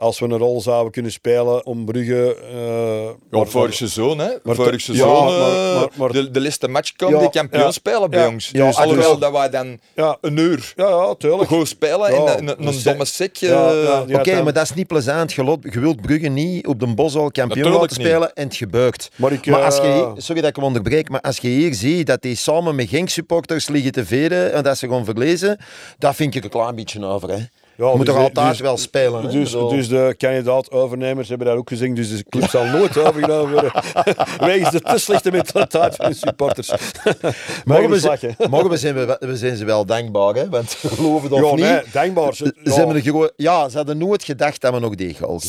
[0.03, 2.37] als we een rol zouden kunnen spelen om Brugge...
[2.53, 4.29] eh, Ja, maar- vorig seizoen, hè.
[4.43, 7.31] maar- vorig ja, seizoen, maar- eh, maar- maar- de, de laatste match kwam Ja, die
[7.31, 8.49] kampioen ja, spelen bij ja, ons.
[8.53, 11.49] ja, dus dus- alhoewel dat wij dan Ja, een uur ja, ja, tuurlijk.
[11.49, 14.19] goed spelen Ja, en een, een dus- domme ja, eh.
[14.19, 15.33] Oké, maar dat is niet plezant.
[15.33, 18.07] Je, wilt Brugge niet op de Boshal kampioen Natuurlijk laten niet.
[18.07, 19.11] spelen en het gebeurt.
[19.17, 21.75] Maar ik, Maar als je eh, sorry dat ik hem onderbreek, maar als je hier
[21.75, 25.59] ziet dat die samen met Genk supporters liggen te veren en dat ze gaan verlezen,
[25.99, 27.29] dat vind ik een klein beetje over.
[27.31, 27.39] Hè.
[27.83, 29.31] Ja, je moet dus- toch altijd dus- wel spelen.
[29.31, 33.73] Dus, dus de kandidaat-overnemers hebben daar ook gezegd, dus de club zal nooit overgenomen worden.
[34.51, 36.69] Wegens de te slechte mentaliteit van de supporters.
[37.65, 40.49] Mogen we, we ze, mogen we, zijn, we, we zijn ze wel dankbaar, hè?
[40.49, 41.59] want het of Ja, niet.
[41.59, 42.35] nee, denkbaar.
[42.35, 42.77] Ze, Ze ja.
[42.77, 45.41] hebben er gewoon, ja, ze hadden nooit gedacht dat we nog die goal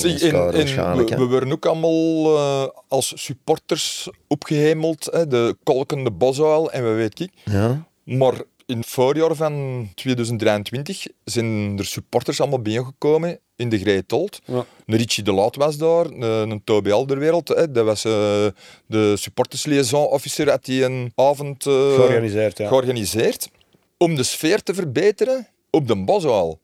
[0.51, 1.09] waarschijnlijk.
[1.09, 5.07] we, we werden ook allemaal eh, als supporters opgehemeld.
[5.11, 7.31] Hè, de kolkende bosuil en we weet ik.
[7.43, 7.85] Ja.
[8.03, 8.33] Maar
[8.65, 14.39] in het voorjaar van 2023 zijn er supporters allemaal binnengekomen in de Grije Tolt.
[14.45, 14.65] Ja.
[14.85, 17.47] Een Richie de Laat was daar, een, een Toby Alderwereld.
[17.47, 18.45] Hè, dat was eh,
[18.85, 22.67] de supportersliaison officer had die een avond eh, Georganiseerd, ja.
[22.67, 23.49] georganiseerd.
[23.97, 26.59] Om de sfeer te verbeteren op de Bosuil.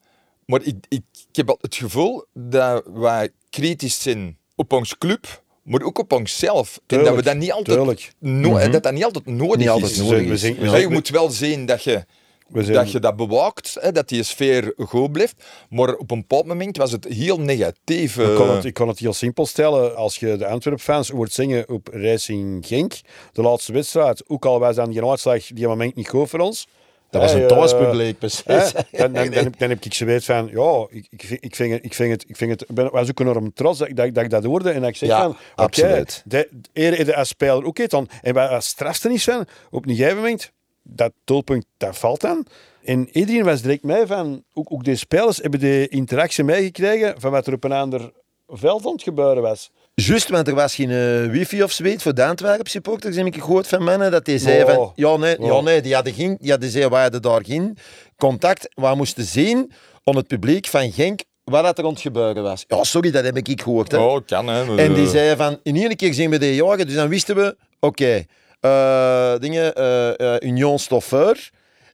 [0.46, 5.82] Maar ik, ik, ik heb het gevoel dat wij kritisch zijn op ons club, maar
[5.82, 6.76] ook op onszelf.
[6.76, 8.12] En dat we Tuurlijk, dat niet altijd, tuurlijk.
[8.18, 9.96] no- dat dat niet altijd nodig Niet altijd is.
[9.98, 10.40] nodig we is.
[10.40, 10.70] zijn- we Ja.
[10.70, 12.04] Hè, je moet wel zien dat je
[12.52, 15.34] dat, je dat bewaakt, hè, dat die sfeer goed blijft.
[15.68, 18.16] Maar op een bepaald moment was het heel negatief.
[18.18, 18.54] Ik kan, eh.
[18.54, 19.96] het, ik kan het heel simpel stellen.
[19.96, 22.92] Als je de Antwerp-fans hoort zingen op Racing Genk,
[23.32, 26.66] de laatste wedstrijd, ook al was dan geen uitslag die moment niet goed voor ons.
[27.10, 28.44] Dat was een thuispubliek, precies.
[28.92, 31.84] dan, dan, dan, dan heb ik ze weet van, ja, ik, ik, ik vind het,
[31.84, 34.14] ik vind het, ik vind het, ik ben, was ook enorm trots dat, ik- dat,
[34.14, 36.22] dat ik dat hoorde en dat ik zeg Ja, van, absoluut.
[36.24, 38.08] de, eer de als speler ook dan.
[38.22, 40.50] En wat als strafste is van, op een gegeven moment,
[40.82, 42.46] dat doelpunt, dat valt dan.
[42.84, 47.30] En iedereen was direct mee van, ook, ook de spelers hebben de interactie meegekregen van
[47.30, 48.12] wat er op een ander
[48.48, 49.70] veld aan het gebeuren was.
[50.06, 53.34] Juist, want er was geen eh, wifi of zoiets voor de Antwerp supporters, heb ik
[53.34, 54.74] gehoord van mannen, dat die zeiden Oh.
[54.74, 55.62] van, ja nee, ja Oh.
[55.62, 57.76] nee, die hadden geen, die hadden zei, wij hadden daar geen
[58.16, 59.72] contact, we moesten zien
[60.04, 62.64] aan het publiek van Genk wat dat er het gebeuren was.
[62.68, 63.92] Ja, sorry, dat heb ik gehoord.
[63.92, 63.98] Hè.
[63.98, 64.76] Oh, kan hè.
[64.76, 67.56] En die zeiden van, in één keer zien we de jagen, dus dan wisten we,
[67.80, 68.24] oké,
[68.60, 71.50] eh, dingen, eh Union Stoffeur,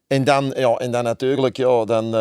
[0.07, 2.13] en dan, ja, en dan natuurlijk, ja, dan...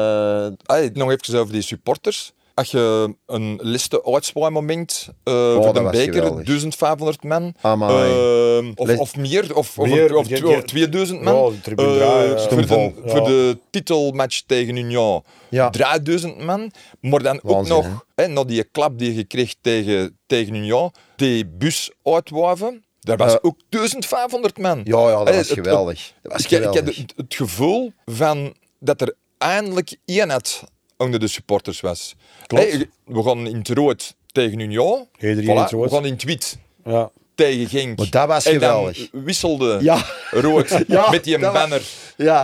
[0.63, 2.33] hey, nog even over die supporters.
[2.55, 6.45] Als je een liste uitspraakmoment uh, Oh, voor de beker, geweldig.
[6.45, 11.33] 1500 man, eh, of, of meer, of, of, Meer, of, die- of die- 2000 man.
[11.63, 13.09] De Eh, voor, de, Vol, ja.
[13.11, 15.69] voor de titelmatch tegen Union, Ja.
[15.69, 16.71] 3000 man.
[17.01, 21.45] Maar dan ook nog, hè, na die klap die je kreeg tegen, tegen Union, die
[21.45, 24.81] bus uitwaven, daar was ook 1500 man.
[24.83, 26.13] ja, ja, dat Hey, was het- geweldig.
[26.21, 30.63] Dat was ik, heb het, het gevoel van dat er eindelijk eenheid
[30.97, 32.15] onder de supporters was.
[32.47, 35.07] Hey, we gaan in het rood tegen Union.
[35.17, 35.89] Voilà, in het rood.
[35.89, 37.09] We gaan in het wit Ja.
[37.35, 37.97] tegen Genk.
[37.97, 39.09] Maar dat was en geweldig.
[39.11, 40.05] dan wisselde Ja.
[40.31, 41.81] rood Ja, met die was- banner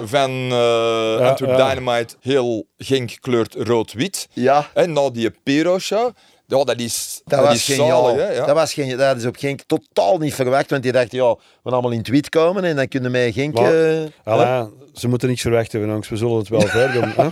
[0.08, 1.58] van uh, Antwerp.
[1.58, 2.16] Dynamite.
[2.22, 4.28] Heel Genk kleurt rood-wit.
[4.34, 4.70] Ja.
[4.74, 6.12] En na die Piro-show,
[6.58, 8.06] ja, dat is, Dat, dat was is geniaal.
[8.06, 8.22] zalig.
[8.28, 8.46] Hè, ja.
[8.46, 8.98] Dat was geniaal.
[8.98, 12.06] Dat ze op Genk totaal niet verwacht, want die dachten, ja, we gaan allemaal in
[12.10, 13.54] wit komen en dan kunnen wij Genk...
[13.54, 16.10] Maar- eh, Alain, ze moeten niks verwachten van ons.
[16.10, 17.32] We zullen het wel verder doen.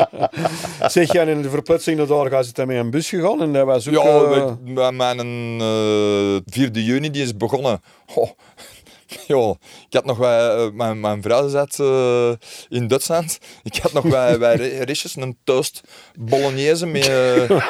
[0.90, 3.52] zeg, jij in de verplaatsing naar daar gaan ze dan met een bus gegaan en
[3.52, 3.94] dat was ook...
[3.94, 5.18] Ja, eh, mijn
[5.60, 7.80] eh 4 juni die is begonnen.
[8.14, 8.30] Oh,
[9.26, 9.54] ja,
[9.88, 12.30] ik had nog bij, eh, mijn, mijn vrouw zat eh,
[12.68, 13.38] in Duitsland.
[13.62, 15.80] Ik had nog bij, bij re- restjes een toast
[16.18, 17.06] bolognese met.
[17.08, 17.50] eh,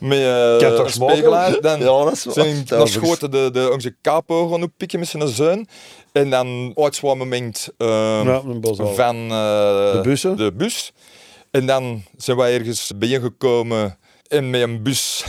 [0.00, 0.90] met eh, smaken?
[0.90, 1.60] spegelaar.
[1.60, 5.28] Dan Ja, dat is zijn naar schoten de, de, onze capo gaan oppikken met zijn
[5.28, 5.66] zoon.
[6.12, 6.72] En dan
[7.18, 7.88] moment eh,
[8.24, 8.94] Ja, een bos al.
[8.94, 10.36] van eh, De bussen?
[10.36, 10.92] de bus.
[11.50, 15.24] En dan zijn wij ergens bijeengekomen en met een bus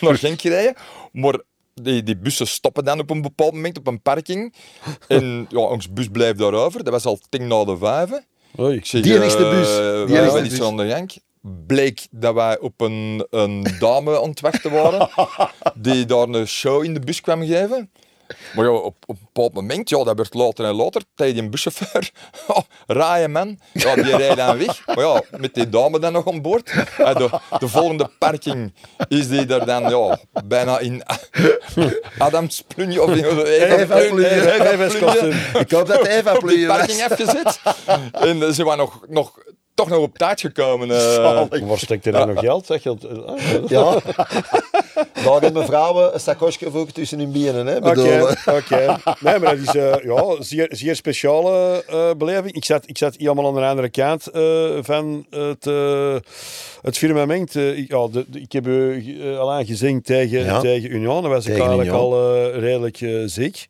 [0.00, 0.74] naar Genk gereden.
[1.12, 1.40] Maar
[1.82, 4.54] die, die bussen stoppen dan op een bepaald moment op een parking.
[5.08, 6.84] En ja, ons bus blijft daarover.
[6.84, 8.10] Dat was al tien na de vijf.
[8.56, 9.68] Ik zeg, Die is de eh, bus.
[10.06, 10.66] Die is de bus.
[10.66, 11.12] aan de gang.
[11.66, 15.08] Bleek dat wij op een, een dame aan het wachten waren.
[15.74, 17.90] die daar een show in de bus kwam geven.
[18.54, 21.48] Maar ja, op, op een bepaald moment, ja, dat werd later en later, tegen die
[21.48, 22.10] buschauffeur,
[22.48, 24.86] oh, raaien man, ja, die rijdt dan weg.
[24.86, 26.70] Maar ja, met die dame dan nog aan boord.
[26.98, 28.74] En de, de volgende parking
[29.08, 31.02] is die er dan, ja, bijna in
[32.18, 35.60] Adams plunje of in Eva Eva Plunje, Eva Eva Plunje kostuum.
[35.60, 37.10] Ik hoop dat Eva op die Plunje parking was.
[37.10, 37.60] afgezet.
[38.12, 39.38] En eh, ze waren nog, nog,
[39.74, 40.90] toch nog op tijd gekomen.
[40.90, 41.00] eh.
[41.14, 41.60] Zalig.
[41.60, 42.66] Waar steekt er dan nog geld?
[42.66, 42.96] Zeg je
[43.68, 43.98] Ja.
[44.94, 47.76] Daar heeft mevrouw een sakosje voor tussen hun benen.
[47.76, 48.36] Oké.
[49.20, 52.52] Nee, maar dat is eh, ja, zeer, zeer speciale eh, beleving.
[52.54, 56.16] Ik zat, ik zat helemaal aan de andere kant eh, van het, uh,
[56.82, 57.54] het firmament.
[57.54, 60.60] Uh, ik, ja, de, de, ik heb uh, al aan gezien tegen, Ja.
[60.60, 61.22] tegen Union.
[61.22, 62.00] Dan was ik eigenlijk Union.
[62.00, 63.66] al redelijk ziek.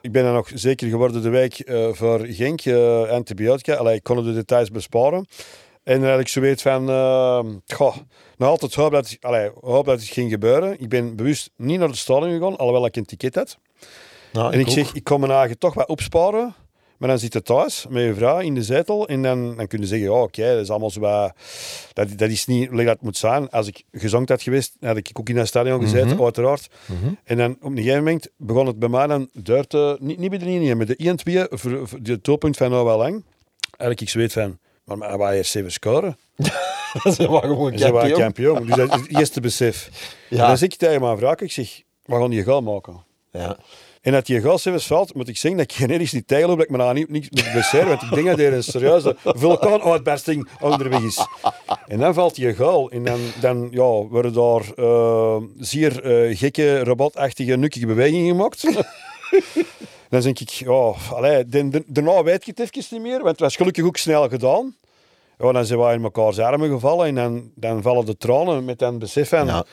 [0.00, 2.66] Ik ben dan nog zeker geworden de week voor Genk,
[3.10, 3.74] antibiotica.
[3.74, 5.26] Allee, ik kon de details besparen.
[5.82, 6.86] En dan had ik zo weet van,
[7.66, 7.96] goh,
[8.36, 10.80] nog altijd hoop dat, het- allee, hoop dat het ging gebeuren.
[10.80, 13.58] Ik ben bewust niet naar het stadion gegaan, alhoewel ik een ticket had.
[14.32, 16.54] Nou, En ik zeg, ik kom mijn eigen toch wat opsparen.
[16.98, 19.08] Maar dan zit je thuis met je vrouw in de zetel.
[19.08, 21.32] En dan, dan kun je zeggen, ja, oké, dat is allemaal zo wat...
[21.92, 23.50] Dat, dat is niet hoe dat moet zijn.
[23.50, 26.22] Als ik gezongen had geweest, had ik ook in het stadion gezeten, Mhm.
[26.22, 26.68] uiteraard.
[27.24, 29.28] En dan op een gegeven moment begon het bij mij dan
[29.66, 29.96] te...
[30.00, 30.96] Niet, niet bij de linie, maar de
[31.50, 33.24] 1-2, voor, voor de toppunt van nou wel lang.
[33.62, 36.18] Eigenlijk ik zweet van, maar maar wij eerst even scoren.
[37.16, 38.54] Ze waren gewoon En ze waren kampioen.
[38.54, 38.66] kampioen.
[38.66, 39.88] Dus dat is het eerste besef.
[40.28, 40.42] Ja.
[40.42, 43.04] En dan zeg ik tegen mijn vrouw, ik zeg, we gaan die goal maken.
[43.32, 43.56] Ja.
[44.00, 46.66] En dat die gas even valt, moet ik zeggen dat ik generisch niet tegenloop, dat
[46.66, 51.26] ik me niet, niet blesseren, want ik denk dat er een serieuze vulkaanuitbarsting onderweg is.
[51.86, 56.84] En dan valt die gaal en dan, dan ja, worden daar eh, zeer eh, gekke,
[56.84, 58.64] robotachtige, nukkige bewegingen gemaakt.
[60.08, 63.28] Dan denk ik, ja, allee, dan- dan- daarna weet ik het even niet meer, want
[63.30, 64.76] het was gelukkig ook snel gedaan.
[65.38, 68.78] Ja, dan zijn we in mekaars armen gevallen en dan, dan vallen de tranen met
[68.78, 69.46] dan besef van...
[69.46, 69.64] Ja.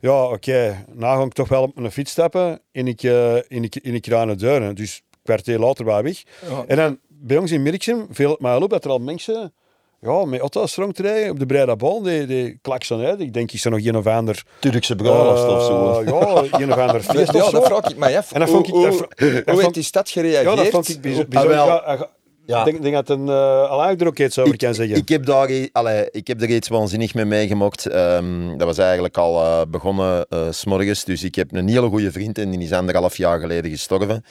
[0.00, 0.84] Ja, oké.
[0.92, 3.94] Nou ga ik toch wel op mijn fiets stappen en ik, eh en ik, en
[3.94, 4.74] ik de deur.
[4.74, 6.22] Dus kwartier later weg.
[6.48, 6.64] Ja.
[6.66, 9.52] En dan bij ons in Merksem viel het mij al op dat er al mensen
[10.00, 12.02] ja, met auto's rondrijden op de Breda Bal.
[12.02, 13.20] Die, die klakson uit.
[13.20, 14.42] Ik denk, is er nog een of ander...
[14.60, 16.00] Turkse bruiloft of zo.
[16.00, 18.32] eh, ja, een of ander feest Ja, of dat vraag ik mij af.
[18.32, 20.44] En dat vond ik- Hoe- dat hoe- vond- dat Hoe vond- heeft die stad gereageerd?
[20.56, 21.58] Ja, dat vond ik bijzonder.
[21.58, 22.00] Ah.
[22.46, 22.58] Ja.
[22.58, 24.96] Ik denk, denk dat een uh, al er ook iets over kan zeggen.
[24.96, 27.86] Ik heb, daar, allee, ik heb er iets waanzinnig mee meegemaakt.
[27.86, 31.04] Ehm, dat was eigenlijk al eh, begonnen eh, s s'morgens.
[31.04, 34.24] Dus ik heb een hele goede vriend en die is anderhalf jaar geleden gestorven.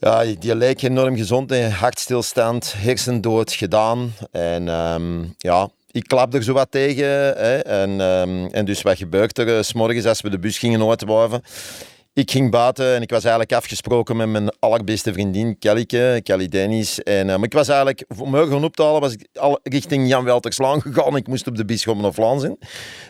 [0.00, 1.68] Ja, die leek enorm gezond, hè.
[1.68, 4.12] hartstilstand, hersendood gedaan.
[4.30, 7.04] En ehm, ja, ik klap er zo wat tegen.
[7.04, 7.56] Hè.
[7.58, 10.88] En, ehm, en dus wat gebeurt er eh, s s'morgens als we de bus gingen
[10.88, 11.42] uitwuiven?
[12.12, 17.02] Ik ging buiten en ik was eigenlijk afgesproken met mijn allerbeste vriendin, Kellyke, Kelly Dennis.
[17.02, 19.28] En, eh, maar ik was eigenlijk, om gaan op te halen, was ik
[19.62, 21.16] richting Jan Welterslaan gegaan.
[21.16, 22.58] Ik moest op de Bisschop of zijn.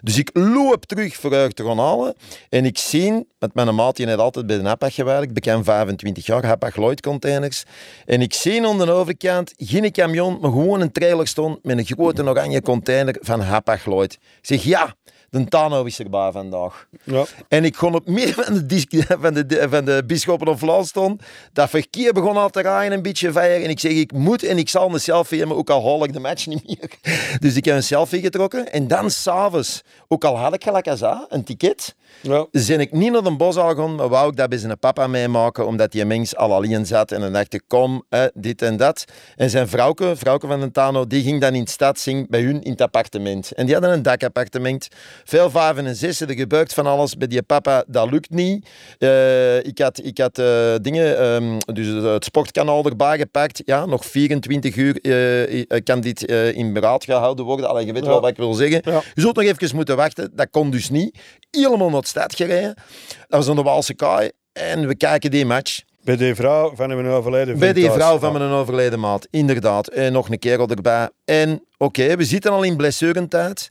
[0.01, 2.15] Dus ik loop terug voor haar te gaan halen.
[2.49, 6.27] En ik zie, met mijn maat, die net altijd bij de Hapag gewerkt, bekend 25
[6.27, 7.65] jaar, Hapag Lloyd Containers.
[8.07, 11.85] En ik zie aan de overkant geen camion, maar gewoon een trailer stond met een
[11.85, 14.13] grote oranje container van Hapag Lloyd.
[14.13, 14.95] Ik zeg, ja,
[15.31, 16.87] de Tano is erbij vandaag.
[17.05, 17.25] ja.
[17.49, 18.87] En ik kon op midden van de, dis-
[19.21, 21.19] van de, van de Bisschoppen
[21.53, 23.65] Dat verkeer begon al te raaien, een beetje veilig.
[23.65, 26.13] En ik zeg, ik moet en ik zal een selfie hebben, ook al haal ik
[26.13, 26.91] de match niet meer.
[27.41, 28.73] Dus ik heb een selfie getrokken.
[28.73, 32.47] En dan s'avonds, ook al had ik gelijk als dat, een ticket, Ja.
[32.67, 35.07] ben ik niet naar de bos al gegaan, maar wou ik dat bij zijn papa
[35.07, 37.13] meemaken, omdat die mens al alleen zat.
[37.13, 39.05] En dan dacht ik, kom, dit en dat.
[39.37, 42.41] En zijn vrouwke, vrouwke van den Tano, die ging dan in de stad zingen bij
[42.43, 43.53] hun in het appartement.
[43.53, 44.89] En die hadden een dakappartement.
[45.25, 47.17] Veel vijven en zessen, er gebeurt van alles.
[47.17, 48.69] Bij die papa, dat lukt niet.
[48.99, 53.63] Eh, ik had, ik had eh, dingen, ehm, dus het sportkanaal erbij gepakt.
[53.65, 56.23] Ja, nog 24 uur eh, kan dit
[56.55, 57.69] in beraad gehouden worden.
[57.69, 58.09] Allee, je weet Ja.
[58.09, 58.81] wel wat ik wil zeggen.
[58.85, 59.03] Ja.
[59.15, 60.31] Je zult nog even moeten wachten.
[60.35, 61.19] Dat kon dus niet.
[61.51, 62.75] Helemaal naar de stad gereden.
[62.75, 64.31] Dat was aan de Waalse kaai.
[64.53, 65.81] En we kijken die match.
[66.05, 69.27] Bij die vrouw van een overleden Bij vriend die vrouw van mijn overleden maat.
[69.31, 69.89] Inderdaad.
[69.89, 71.09] En nog een kerel erbij.
[71.25, 73.69] En oké, we zitten al in blessurentijd.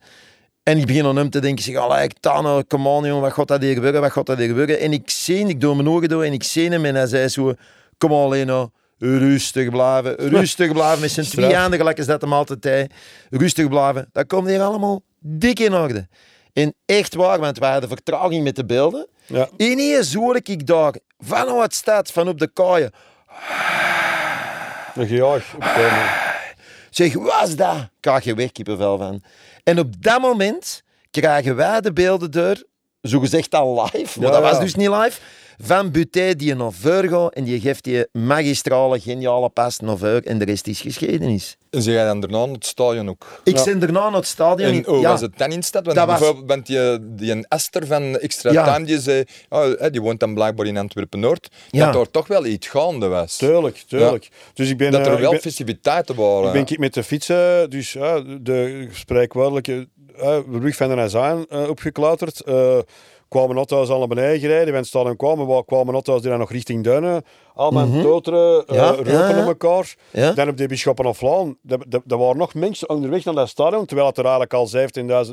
[0.70, 3.48] En ik begin aan hem te denken, zeg, allee, Tano, come on, jongen, wat gaat
[3.48, 4.80] dat hier gebeuren, wat gaat dat hier gebeuren?
[4.80, 7.28] En ik zie, ik doe mijn ogen door en ik zie hem en hij zei
[7.28, 7.54] zo,
[7.98, 12.34] come on, Leno, rustig blijven, rustig blijven, met zijn twee handen, gelijk als dat hem
[12.34, 12.92] altijd.
[13.30, 14.10] Rustig blijven.
[14.12, 16.08] Dat komt hier allemaal dik in orde.
[16.54, 19.08] En echt waar, want we hadden vertraging met de beelden.
[19.26, 19.50] Ja.
[19.58, 22.92] Ineens hoor ik daar, vanuit stad, van op de kaaien,
[24.96, 26.28] Een gejaag opkomen.
[26.90, 27.90] Zeg, was dat?
[28.00, 29.22] Krijg je kippenvel van.
[29.64, 32.64] En op dat moment krijgen wij de beelden door,
[33.02, 35.20] zogezegd al live, maar Ja, dat was dus niet live,
[35.62, 40.38] van Buté die naar Virgo en die geeft die magistrale, geniale pas naar Virgo en
[40.38, 41.58] de rest is geschiedenis.
[41.70, 43.42] En zeg jij dan daarna naar het stadion ook?
[43.44, 44.72] Ik ben daarna naar het stadion.
[44.74, 45.10] En hoe ja.
[45.10, 45.86] was het dan in stad?
[45.86, 48.74] Want Dat was- bijvoorbeeld want die, die een Esther van Extra Ja.
[48.74, 51.92] Time, die zei, oh, hè, die woont dan blijkbaar in Antwerpen-Noord, Ja.
[51.92, 53.38] dat er toch wel iets gaande was.
[53.38, 54.30] Tuurlijk, tuurlijk.
[54.54, 56.48] Dus ik ben, Dat eh, er ik wel ben- festiviteiten waren.
[56.48, 61.70] Ik ben ik met de fietsen, dus ja, de spreekwoordelijke uh, brug van de uh,
[61.70, 62.42] opgeklauterd.
[62.48, 62.78] Uh,
[63.30, 64.68] kwamen auto's al naar beneden gereden.
[64.68, 67.24] In het stadion kwamen, wa- kwamen auto's die dan nog richting Duinen.
[67.54, 69.42] Allemaal mm toteren, Ja, roken ja, ja.
[69.42, 69.96] op elkaar.
[70.36, 71.58] Dan op de Bisschoppen of Laan.
[72.08, 74.68] Er waren nog mensen onderweg naar dat stadion, terwijl het er eigenlijk al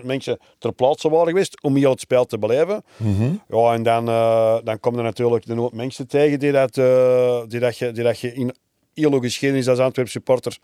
[0.01, 2.85] 17.000 mensen ter plaatse waren geweest om hier het spel te beleven.
[2.97, 3.33] Mhm.
[3.49, 7.41] Ja, en dan, uh, dan komen er natuurlijk de nood mensen tegen die dat, uh,
[7.47, 8.55] die dat, je, die dat je in
[8.95, 10.59] heel geschiedenis als Antwerp supporter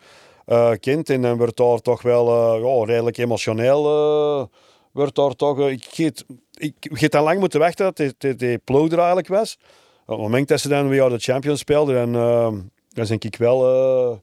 [0.80, 1.10] kent.
[1.10, 4.48] En dan wordt daar toch wel ja, redelijk emotioneel.
[4.92, 6.16] Wordt daar toch, ik heb
[6.62, 9.58] ik, heb dan lang moeten wachten dat die, die, die ploeg er eigenlijk was.
[10.06, 13.36] Op het moment dat ze dan weer de Champions speelden, dan, uh, dan denk ik
[13.36, 14.16] wel uh,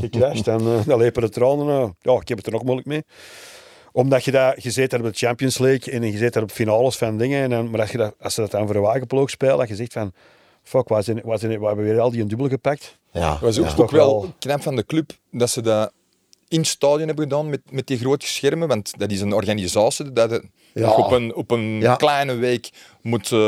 [0.00, 0.48] gecrashed.
[0.48, 1.66] en uh, dan lepen de tranen.
[1.66, 3.02] Uh, ja, ik heb het er nog moeilijk mee
[3.96, 6.50] omdat je dat, je zit daar op de Champions League en je zit daar op
[6.50, 7.42] finales van dingen.
[7.42, 9.68] En dan, maar als, je dat, als ze dat dan voor een wagenploeg spelen, dat
[9.68, 10.12] je zegt van,
[10.62, 12.98] fuck, waar, zijn, waar, zijn, waar hebben we weer al die een dubbel gepakt?
[13.12, 13.74] Ja, Het was ook, ja.
[13.76, 15.92] ook wel- knap van de club dat ze dat
[16.48, 18.68] in het stadion hebben gedaan met, met die grote schermen.
[18.68, 20.90] Want dat is een organisatie dat het Ja.
[20.94, 21.94] op een, op een Ja.
[21.96, 22.70] kleine week
[23.02, 23.38] moet eh,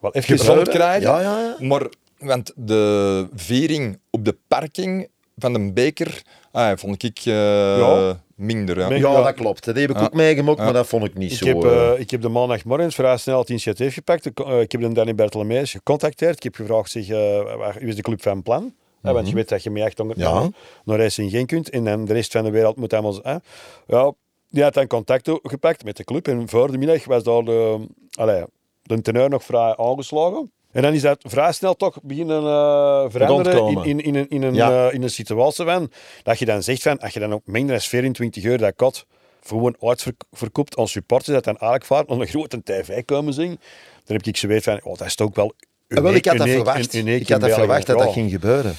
[0.00, 1.00] Wel even gezond krijgen.
[1.10, 1.66] Ja, ja, ja.
[1.66, 1.86] Maar
[2.18, 8.20] want de viering op de parking van de beker ah, vond ik eh, Ja.
[8.34, 8.78] minder.
[8.78, 8.94] Ja.
[8.94, 9.64] Ja, dat klopt.
[9.64, 10.04] Dat heb ik Ja.
[10.04, 11.46] ook meegemaakt, maar dat vond ik niet Ik zo.
[11.46, 14.24] heb, eh, eh, ik heb de maandagmorgen vrij snel het initiatief gepakt.
[14.26, 16.36] Ik, eh, ik heb dan Danny Bertelemees gecontacteerd.
[16.36, 18.74] Ik heb gevraagd, zeg, eh, waar is de club van plan?
[19.06, 20.50] Ja, want je weet dat je met 800 Ja.
[20.84, 21.70] naar Racing geen kunt.
[21.70, 23.22] En dan de rest van de wereld moet allemaal...
[23.22, 23.36] eh,
[23.86, 24.12] ja,
[24.50, 26.28] die had dan contact gepakt met de club.
[26.28, 28.44] En voor de middag was daar de, allee,
[28.82, 30.50] de teneur nog vrij aangeslagen.
[30.72, 33.52] En dan is dat vrij snel toch beginnen eh, veranderen
[33.84, 34.86] in, in, in, een, in, een, Ja.
[34.88, 35.90] eh, in een situatie van...
[36.22, 39.06] Dat je dan zegt van, als je dan ook minder dan 24 uur dat kot
[39.42, 43.48] gewoon uitverkoopt aan supporters, dat dan eigenlijk aan een grote tv komen zien,
[44.04, 45.52] dan heb ik zoiets van, oh, dat is toch wel
[45.88, 46.94] Ah, wel, ik had dat uniek- verwacht.
[46.94, 47.54] uniek Ik had in dat België.
[47.54, 48.74] verwacht dat Ja, dat ging gebeuren.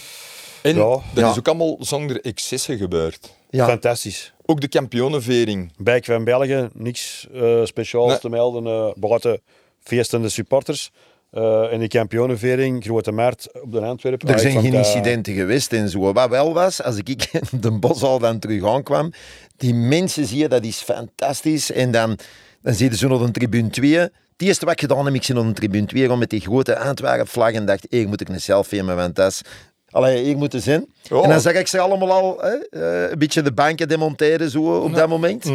[0.62, 0.84] En Ja.
[0.84, 1.32] dat Ja.
[1.32, 3.34] is ook allemaal zonder excessen gebeurd.
[3.50, 3.65] Ja.
[3.67, 4.34] Fantastisch.
[4.46, 5.72] Ook de kampionenvering.
[5.78, 8.20] Bijk van België, niks eh, speciaals Nee.
[8.20, 8.65] te melden.
[8.67, 9.41] eh buiten
[9.84, 10.91] feestende supporters.
[11.32, 14.28] Eh en die kampionenvering, grote markt op de Antwerpen.
[14.28, 16.13] Er Ah, zijn geen dat- incidenten geweest en zo.
[16.13, 17.30] Wat wel was, als ik
[17.62, 19.12] de bos al dan terug aankwam,
[19.58, 21.72] die mensen zie je, dat is fantastisch.
[21.72, 22.17] En dan,
[22.62, 24.08] dan zie je zo naar de tribune 2.
[24.38, 26.41] Het eerste wat ik gedaan heb, ik zie naar de tribune 2 gewoon met die
[26.41, 29.41] grote Antwerpen vlag en dacht, hier moet ik een selfie met mijn tas.
[29.89, 30.86] Allee, hier moeten zijn.
[31.02, 31.21] Ja.
[31.21, 34.80] En dan zag ik ze allemaal al hè, eh, een beetje de banken demonteren zo
[34.80, 35.45] op dat moment.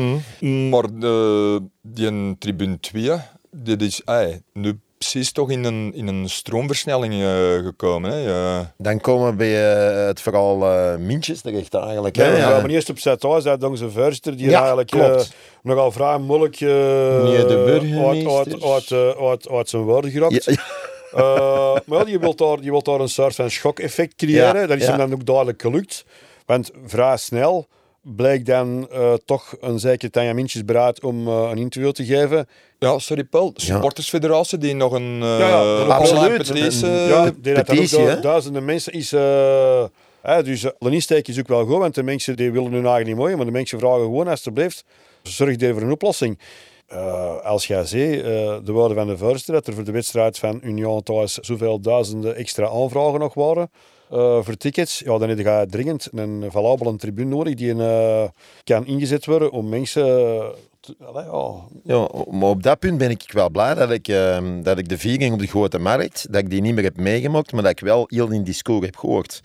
[0.71, 3.11] Maar de, die een tribune 2,
[3.51, 8.11] dit is ey, nu precies toch in een, in een stroomversnelling eh, gekomen.
[8.11, 8.17] Hè?
[8.19, 8.73] Ja.
[8.79, 12.17] Dan komen we bij eh, het verhaal eh Mintjes terecht eigenlijk.
[12.17, 12.31] Ja, hè.
[12.31, 12.49] we Ja.
[12.49, 13.89] kwamen eerst op Zuidhuis, dat onze
[14.37, 15.33] die Ja, eigenlijk klopt.
[15.63, 18.71] nogal vrij moeilijk Nee, de uit, burgemeester.
[18.73, 20.45] uit, uit, uit, uit zijn woorden geraakt.
[20.45, 20.53] Ja,
[21.13, 24.61] Eh, maar ja, je wilt, daar, je wilt daar een soort van shock-effect creëren.
[24.61, 24.89] Ja, dat is ja.
[24.89, 26.05] hem dan ook duidelijk gelukt.
[26.47, 27.67] Want vrij snel
[28.03, 32.47] bleek dan eh, toch een zeker Tanja Mintjes bereid om eh, een interview te geven.
[32.79, 36.37] ja, sorry Paul, de supportersfederatie die nog een uh, Ja, ja, online absoluut.
[36.37, 36.87] petitie...
[36.89, 39.13] Een- ja, de die dat ook duizenden mensen is...
[39.13, 39.85] eh
[40.23, 42.87] hè, dus uh, de insteek is ook wel goed, want de mensen die willen hun
[42.87, 44.85] eigen niet mooi, maar de mensen vragen gewoon alsjeblieft,
[45.23, 46.39] zorg er voor een oplossing.
[46.87, 48.23] Eh, als jij ziet, eh,
[48.65, 52.37] de woorden van de voorzitter, dat er voor de wedstrijd van Union thuis zoveel duizenden
[52.37, 53.71] extra aanvragen nog waren
[54.13, 58.25] eh, voor tickets, ja, dan heb je dringend een valabele tribune nodig die eh,
[58.65, 60.05] kan ingezet worden om mensen...
[60.81, 64.63] te- allee, ja, Ja, maar op dat punt ben ik wel blij dat ik, ehm,
[64.63, 67.53] dat ik de viering op de grote markt, dat ik die niet meer heb meegemaakt,
[67.53, 69.41] maar dat ik wel heel in discours heb gehoord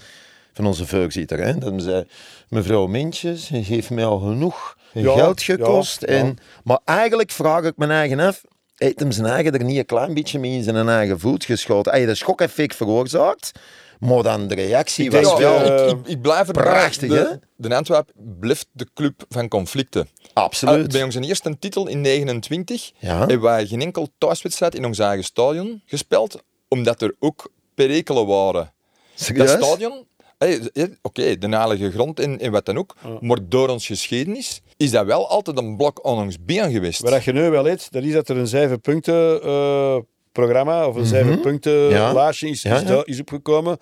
[0.54, 1.40] van onze voorzitter.
[1.40, 1.58] Hè?
[1.58, 2.04] Dat zei,
[2.50, 6.02] mevrouw Mintjes, je heeft mij al genoeg Ja, geld gekost.
[6.08, 6.20] ja, ja.
[6.20, 8.42] En, maar eigenlijk vraag ik mijn eigen af,
[8.76, 11.92] heeft hem zijn eigen er niet een klein beetje mee in zijn eigen voet geschoten?
[11.92, 13.52] Hij heeft een schok-effect veroorzaakt,
[14.00, 15.60] maar dan de reactie Ik was denk, wel...
[15.60, 16.64] eh, ik, ik, ik blijf erbij.
[16.64, 17.24] prachtig, hè?
[17.24, 20.10] de, de Antwerp blijft de club van conflicten.
[20.34, 20.86] Absoluut.
[20.86, 23.18] Ah, bij onze eerste titel in 29 Ja.
[23.18, 28.74] hebben wij geen enkel thuiswedstrijd in ons eigen stadion gespeeld, omdat er ook perikelen waren.
[29.16, 29.52] Serieus?
[29.52, 30.06] Dat stadion,
[30.38, 34.62] hey, eh, oké, de heilige grond en, en wat dan ook, maar door ons geschiedenis
[34.78, 37.02] is dat wel altijd een blok aan ons been geweest.
[37.02, 39.98] Wat je nu wel weet, dat is dat er een zeven punten eh,
[40.42, 41.10] programma of een Mhm.
[41.90, 42.14] Ja.
[42.14, 42.64] lijstje is,
[43.06, 43.78] is, opgekomen.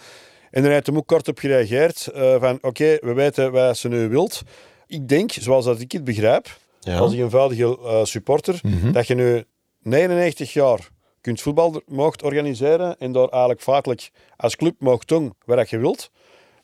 [0.52, 3.88] En daar heeft hem ook kort op gereageerd eh, van oké, we weten wat ze
[3.88, 4.42] nu wilt.
[4.88, 6.94] Ik denk, zoals dat ik het begrijp, Ja.
[6.94, 7.02] Mhm.
[7.02, 9.44] als eenvoudige eh, supporter, dat je nu
[9.82, 10.90] 99 jaar
[11.22, 16.10] kunt voetbal mocht organiseren en daar eigenlijk feitelijk als club mocht doen wat je wilt,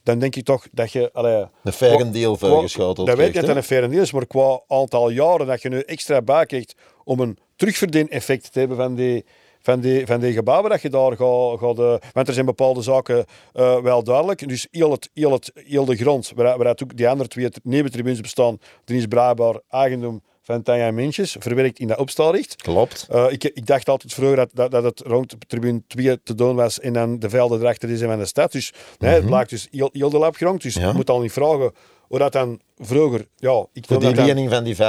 [0.03, 1.09] dan denk ik toch dat je...
[1.13, 4.27] Allee, faire qua- deal voorgeschoteld Dat weet krijgt, dat dat een faire deal is, maar
[4.27, 6.73] qua aantal jaren dat je nu extra bij krijgt
[7.03, 9.25] om een terugverdien-effect te hebben van die,
[9.61, 11.59] van die, van die gebouwen, dat je daar gaat...
[11.59, 14.47] gaat eh, want er zijn bepaalde zaken eh, wel duidelijk.
[14.47, 17.89] Dus heel, het, heel, het, heel de grond, waar, waaruit ook die andere twee nieuwe
[17.89, 22.55] tribunes bestaan, die is bruikbaar eigendom van Tanja Mintjes, verwerkt in dat opstalricht.
[22.55, 23.07] Klopt.
[23.09, 26.55] Eh, ik, ik dacht altijd vroeger dat, dat, dat het rond tribune 2 te doen
[26.55, 28.51] was en dan de velden erachter is en van de stad.
[28.51, 30.61] Dus nee, het blijkt dus heel, heel de lab grond.
[30.61, 30.83] Dus Mhm.
[30.83, 30.91] Ja.
[30.91, 31.71] je moet al niet vragen
[32.11, 33.27] hoe dat dan vroeger...
[33.35, 34.81] Ja, ik Voor die lening van die 500.000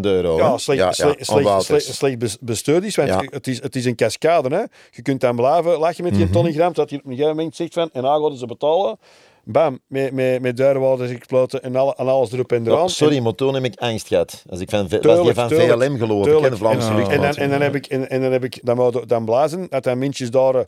[0.00, 0.36] euro.
[0.36, 0.58] ja, hè?
[0.58, 2.96] slecht, slecht, aan slecht, slecht, slecht bestuurd is.
[2.96, 3.22] Want Ja.
[3.30, 4.54] het, is, het is een cascade.
[4.54, 4.62] Hè.
[4.90, 6.32] Je kunt dan blijven lachen met die Mhm.
[6.32, 8.98] Tony Gram, dat hij op een gegeven moment zegt van en dan gaan ze betalen.
[9.48, 12.90] Bam, met, met, met duurwaardes exploten en, alle, en alles erop en Ja, eraan.
[12.90, 14.44] sorry, maar toen heb ik angst gehad.
[14.48, 16.56] Als ik van, v- was die Tuurlijk, van tuurlijk, VLM geloof ik, Tuurlijk.
[16.56, 19.08] Vlaamse en, en, dan, en dan heb ik, en, en dan heb ik dan, moet
[19.08, 20.66] dan blazen dat dan mintjes daar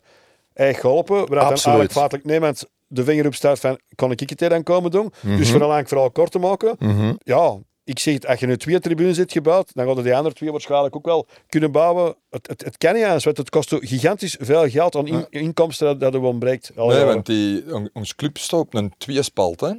[0.53, 1.15] echt geholpen.
[1.17, 1.65] Waar dat dan Absoluut.
[1.77, 5.11] eigenlijk feitelijk niemand de vinger op staat van kan ik het hier dan komen doen.
[5.21, 5.37] Mhm.
[5.37, 6.75] Dus vooral eigenlijk vooral kort te maken.
[7.23, 10.35] Ja, ik zeg het, als je nu twee tribunes zit gebouwd, dan gaan die andere
[10.35, 12.15] twee waarschijnlijk ook wel kunnen bouwen.
[12.29, 15.99] Het, het, het kan niet want het kost gigantisch veel geld aan in- inkomsten dat,
[15.99, 16.71] dat er ontbreekt.
[16.75, 17.13] Al Nee, jaren.
[17.13, 19.59] want die, on- ons club staat op een tweespalt.
[19.59, 19.71] Hè.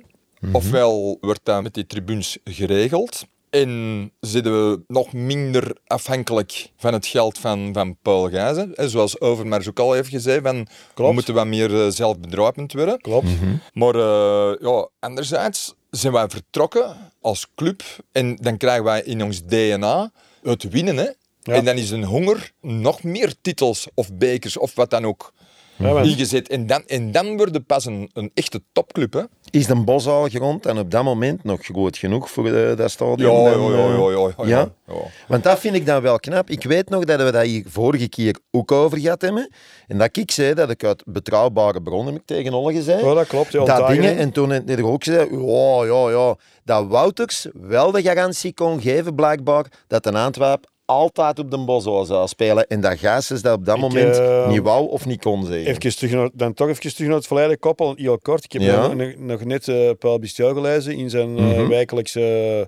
[0.52, 3.24] Ofwel wordt dat met die tribunes geregeld.
[3.50, 8.72] En zitten we nog minder afhankelijk van het geld van, van Paul Gijzen.
[8.74, 13.00] Hè, Zoals Overmars ook al heeft gezegd, van, we moeten wat meer eh, zelfbedruipend worden.
[13.00, 13.28] Klopt.
[13.72, 17.82] Maar eh, ja, anderzijds zijn wij vertrokken als club
[18.12, 20.10] en dan krijgen wij in ons DNA
[20.42, 20.96] het winnen.
[20.96, 21.08] Hè?
[21.42, 21.54] Ja.
[21.54, 25.32] En dan is een honger nog meer titels of bekers of wat dan ook
[25.76, 26.48] Ja, ingezet.
[26.48, 29.12] En dan, en dan worden pas een, een echte topclub.
[29.12, 29.22] Hè?
[29.50, 33.42] Is de Bosuil grond en op dat moment nog groot genoeg voor eh, dat stadion?
[33.42, 34.94] Ja, dan, ja, eh, ja, ja, ja.
[35.28, 36.50] Want dat vind ik dan wel knap.
[36.50, 39.50] Ik weet nog dat we dat hier vorige keer ook over gehad hebben.
[39.86, 43.00] En dat ik zei dat ik uit betrouwbare bronnen tegen Olle gezegd.
[43.00, 43.52] Ja, dat klopt.
[43.52, 44.16] Ja, dat dingen.
[44.16, 49.14] En toen er ook gezegd, ja, ja, ja, dat Wouters wel de garantie kon geven,
[49.14, 52.66] blijkbaar, dat een Antwerp altijd op de Bosuil zou spelen.
[52.66, 55.66] En dat Gaases dat op dat Ik, moment eh, niet wou of niet kon zeggen.
[55.66, 58.44] Even terug naar, dan toch even terug naar het verleden koppel, heel kort.
[58.44, 58.92] Ik heb Ja.
[59.16, 62.20] nog, net eh Paul Bistieu gelezen in zijn wekelijkse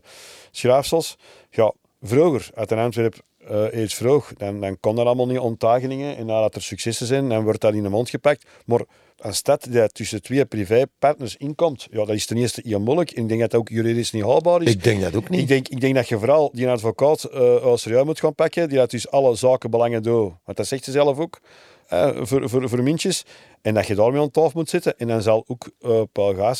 [0.02, 0.08] eh,
[0.50, 1.16] schraafsels.
[1.50, 3.14] Ja, vroeger, uit een Antwerp
[3.48, 6.16] eh iets vroeg, dan, dan kon dat allemaal niet ontdageningen.
[6.16, 8.46] En nadat er successen zijn, dan wordt dat in de mond gepakt.
[8.64, 8.80] Maar
[9.22, 13.10] een stad die tussen twee privépartners inkomt, ja, dat is ten eerste heel moeilijk.
[13.10, 14.70] En ik denk dat dat ook juridisch niet haalbaar is.
[14.70, 15.40] Ik denk dat ook niet.
[15.40, 18.68] Ik denk, ik denk dat je vooral die advocaat eh als serieus moet gaan pakken,
[18.68, 20.32] die dat dus alle zakenbelangen doet.
[20.44, 21.40] Want dat zegt ze zelf ook,
[21.88, 23.24] eh, voor, voor, voor mintjes.
[23.62, 24.98] En dat je daarmee aan tafel moet zitten.
[24.98, 26.54] En dan zal ook eh Paul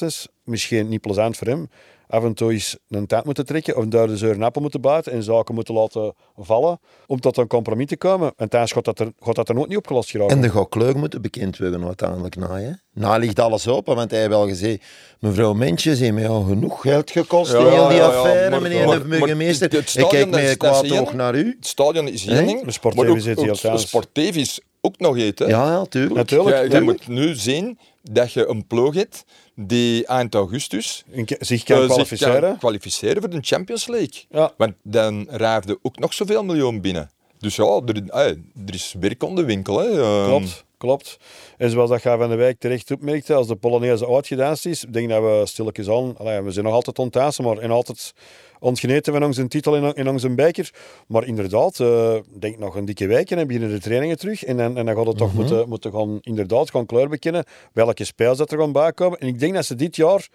[0.44, 1.68] misschien niet plezant voor hem,
[2.12, 5.12] af en toe eens een tijd moeten trekken of daar de zeuren appel moeten buiten
[5.12, 8.32] en zaken moeten laten vallen om tot een compromis te komen.
[8.36, 10.36] En tijdens gaat dat er, gaat dat er nooit niet opgelost geraken.
[10.36, 12.58] En de gaat kleur moeten bekend worden uiteindelijk na.
[12.58, 12.70] Hè?
[12.94, 14.84] Na ligt alles open, want hij heeft wel gezegd,
[15.20, 18.50] mevrouw Mentjes heeft mij al genoeg geld gekost Ja, in heel die ja, ja, affaire,
[18.50, 19.70] maar- meneer maar- de maar burgemeester.
[19.70, 21.56] het Ik stadion, kijk is- met is kwaad oog naar u.
[21.58, 22.72] Het stadion is één ding, De
[23.10, 23.88] ook, zit ook, heel thuis.
[23.88, 25.16] sportleven is ook nog.
[25.16, 25.30] Hè?
[25.36, 26.14] Ja, ja, tuurlijk.
[26.14, 26.56] Natuurlijk.
[26.56, 26.84] Jij tuurlijk.
[26.84, 31.86] moet nu zien dat je een ploeg hebt die eind augustus ke- zich kan eh,
[31.86, 32.40] kwalificeren.
[32.40, 34.22] kan kwalificeren voor de Champions League.
[34.30, 34.52] Ja.
[34.56, 37.10] Want dan raafde ook nog zoveel miljoen binnen.
[37.38, 38.26] Dus ja, er, eh,
[38.66, 39.78] er is werk om de winkel.
[39.78, 39.86] Hè.
[40.02, 41.16] Ehm, Klopt, klopt.
[41.56, 45.04] En zoals dat jij van de wijk terecht opmerkte, als de Polonaise uitgedanst is, denk
[45.04, 48.12] ik dat we stilletjes aan, allee, we zijn nog altijd ontdansen, maar en altijd
[48.58, 50.70] ontgeneten van onze titel in, in onze beker.
[51.06, 54.44] Maar inderdaad, eh, denk nog een dikke week en dan beginnen de trainingen terug.
[54.44, 58.04] En dan, en dan gaat het toch moeten, moeten gaan, inderdaad gaan kleur bekennen welke
[58.04, 59.18] spelers dat er gaan bijkomen.
[59.18, 60.28] En ik denk dat ze dit jaar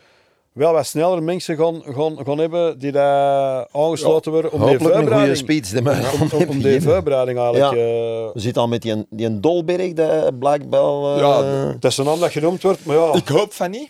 [0.58, 4.96] wel wat sneller mensen gaan, gaan, gaan hebben die daar aangesloten worden om die Hopelijk
[4.96, 5.70] een goede speech.
[5.70, 5.96] de man.
[6.22, 7.72] om, om, om die voorbereiding eigenlijk...
[7.72, 7.78] eh,
[8.34, 10.80] We zitten al met die, die Dolberg, de Blackbell.
[10.80, 13.14] eh, Ja, dat is een naam dat genoemd wordt, maar ja...
[13.14, 13.90] Ik hoop van niet.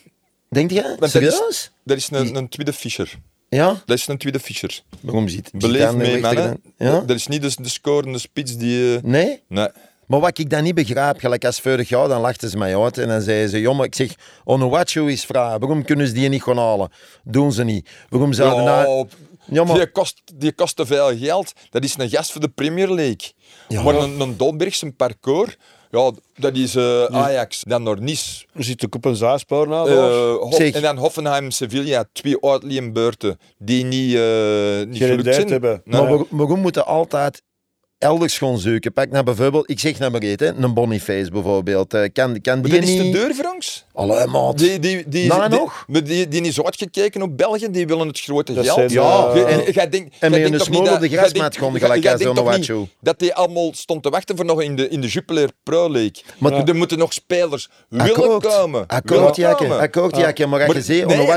[0.49, 0.81] Denk je?
[0.81, 1.71] dat is- Serieus?
[1.83, 3.13] Dat is een, een tweede Fischer.
[3.49, 3.81] Ja?
[3.85, 4.81] Dat is een tweede Fischer.
[5.01, 6.61] Waarom zit Beleef mee, mannen.
[6.77, 6.99] Ja?
[6.99, 8.95] Dat is niet de, de scorende spits die...
[8.95, 9.41] eh, Nee?
[9.47, 9.67] nee.
[10.07, 12.97] Maar wat ik dan niet begrijp, gelijk als vorig jaar, dan lachten ze mij uit
[12.97, 16.43] en dan zeiden ze, jongen, ik zeg, Onuachu is vrij, waarom kunnen ze die niet
[16.43, 16.89] gaan halen?
[17.23, 17.89] Doen ze niet.
[18.09, 19.07] Waarom zouden Ja, nou...
[19.51, 21.53] Ja, maar- die, kost, die kost te veel geld.
[21.69, 23.31] Dat is een gast voor de Premier League.
[23.67, 23.81] Ja.
[23.83, 25.57] Maar een, een Dolberg zijn parcours,
[25.91, 28.45] ja, dat is eh, Ajax, dan naar Nice.
[28.57, 29.83] Zit ook op een zaarspoor na.
[29.85, 34.21] Eh, en dan Hoffenheim, Sevilla, twee uitleenbeurten die niet, eh
[34.87, 35.47] niet gelukt zijn.
[35.49, 35.81] hebben.
[35.85, 36.01] Nee.
[36.01, 37.41] Maar waar- waarom moeten altijd
[37.97, 38.93] elders gaan zoeken.
[38.93, 41.93] Pak naar bijvoorbeeld, ik zeg naar maar hè, een Boniface bijvoorbeeld.
[41.93, 43.13] Eh, kan, kan die Dat is de niet...
[43.13, 43.85] deur voor ons.
[43.93, 44.57] Allee, maat.
[44.57, 45.83] Die, die, die, Nou, die, nog?
[45.87, 48.75] maar die, die is uitgekeken op België, die willen het grote Dat geld.
[48.77, 51.19] zijn, Ja, eh, jij denkt- en jij met denkt een smol op de gaan, jij-
[51.79, 52.03] gelijk
[52.39, 52.79] Onowacho.
[52.79, 55.91] niet Dat die allemaal stond te wachten voor nog in de, in de Jupiler Pro
[55.91, 56.23] League.
[56.37, 58.31] Maar- er moeten nog spelers willen komen.
[58.35, 58.87] akkoord, willen komen.
[58.87, 59.19] akkoord.
[59.19, 59.43] Maar als je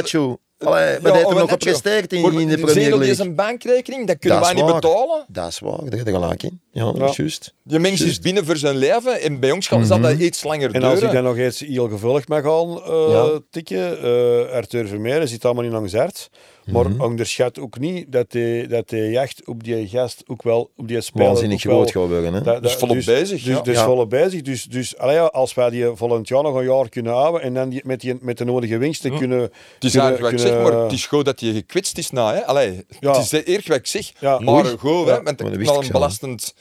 [0.09, 3.27] Maar- allee, wat heeft hem nog gepresteerd in, Maar in de je Premier League?
[3.27, 4.81] een bankrekening, dat kunnen Dat wij is niet waar.
[4.81, 5.25] betalen.
[5.29, 6.61] Dat is waar, daar heb je gelijk in.
[6.73, 7.55] Ja, dat is juist.
[7.65, 10.71] Die mens is binnen voor zijn leven en bij ons zal zal dat iets langer
[10.75, 11.15] En als ik duren.
[11.15, 13.39] dan nog eens heel gevolgd mag gaan eh, Ja.
[13.51, 16.31] tikken, eh Arthur Vermeer zit allemaal in Angzert.
[16.67, 17.01] Maar Mhm.
[17.01, 21.01] onderschat ook niet dat de, dat de jacht op die gast ook wel, op die
[21.01, 22.35] speler Waanzinnig groot geworden.
[22.35, 22.43] Hè?
[22.43, 23.61] Dat, Dus volop bezig, Dus, ja.
[23.61, 23.85] dus Ja.
[23.85, 24.43] volop bezig.
[24.43, 27.69] Dus, dus allee, als wij die volgend jaar nog een jaar kunnen houden en dan
[27.69, 29.41] die, met, die, met de nodige winsten kunnen...
[29.41, 29.51] Het
[29.81, 32.35] is kunnen, eigenlijk wat ik zeg, maar het is goed dat je gekwetst is na.
[32.35, 32.47] Hè?
[32.47, 33.13] Allee, Ja.
[33.21, 34.39] Het is erg wat ik zeg, Ja.
[34.39, 35.15] maar goed, Ja.
[35.15, 35.23] hè?
[35.23, 36.55] want ik een zo, belastend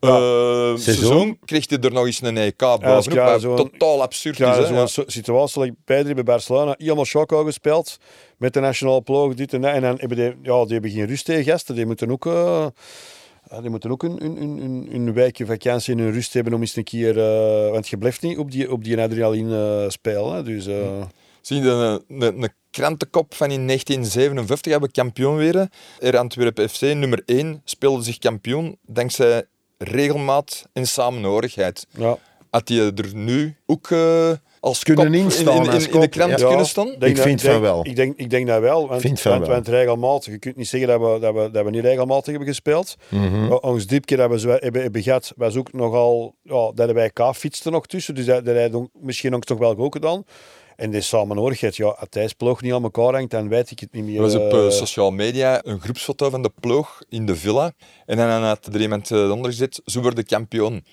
[0.00, 0.78] eh, seizoen.
[0.78, 1.38] Seizoen.
[1.44, 4.68] kreeg je er nog eens een EK bovenop, wat zo'n- totaal absurd Ja, is.
[4.68, 4.86] Hè?
[4.86, 5.10] zo'n Ja.
[5.10, 7.96] situatie Pedri bij Barcelona, helemaal Choco gespeeld
[8.38, 9.72] met de nationale ploeg, dit en dat.
[9.74, 11.74] En dan hebben die, ja, die hebben geen rust tegen gasten.
[11.74, 15.98] Die moeten ook, ja, die moeten ook een, een, een, een, een wijkje vakantie en
[16.00, 17.18] een rust hebben om eens een keer...
[17.18, 20.44] eh, want je blijft niet op die, op die adrenaline eh, spelen.
[20.44, 21.02] Dus, eh,
[21.40, 25.68] Zie je een, een, een krantenkop van in 1957 hebben we kampioen weer.
[26.00, 29.44] Er Antwerpen FC nummer 1 speelde zich kampioen dankzij
[29.78, 31.86] regelmaat en samenhorigheid.
[31.90, 32.18] ja.
[32.50, 36.08] Had je er nu ook eh, als Kunnen in, instaan in, in, als in de
[36.08, 36.48] krant ja.
[36.48, 36.86] kunnen staan?
[36.86, 37.86] denk Ik dat- vind denk- van wel.
[37.86, 38.88] Ik denk, ik denk dat wel.
[38.88, 39.54] Want, Vind van want, wel.
[39.54, 42.46] want regelmatig, je kunt niet zeggen dat we, dat we, dat we niet regelmatig hebben
[42.48, 42.96] gespeeld.
[43.50, 46.34] O- Ons diepje dat we zo hebben, hebben gehad, was ook nogal...
[46.42, 49.58] Ja, dat wij K fietsten nog tussen, dus dat, dat hij dan misschien ook toch
[49.58, 50.24] wel ook gedaan.
[50.78, 53.92] En die samenhorigheid, ja, als Thijs ploeg niet aan elkaar hangt, dan weet ik het
[53.92, 54.16] niet meer.
[54.16, 57.72] Er was op sociale media een groepsfoto van de ploeg in de villa.
[58.06, 60.84] En dan had er iemand eh, onder gezet, zo worden kampioen.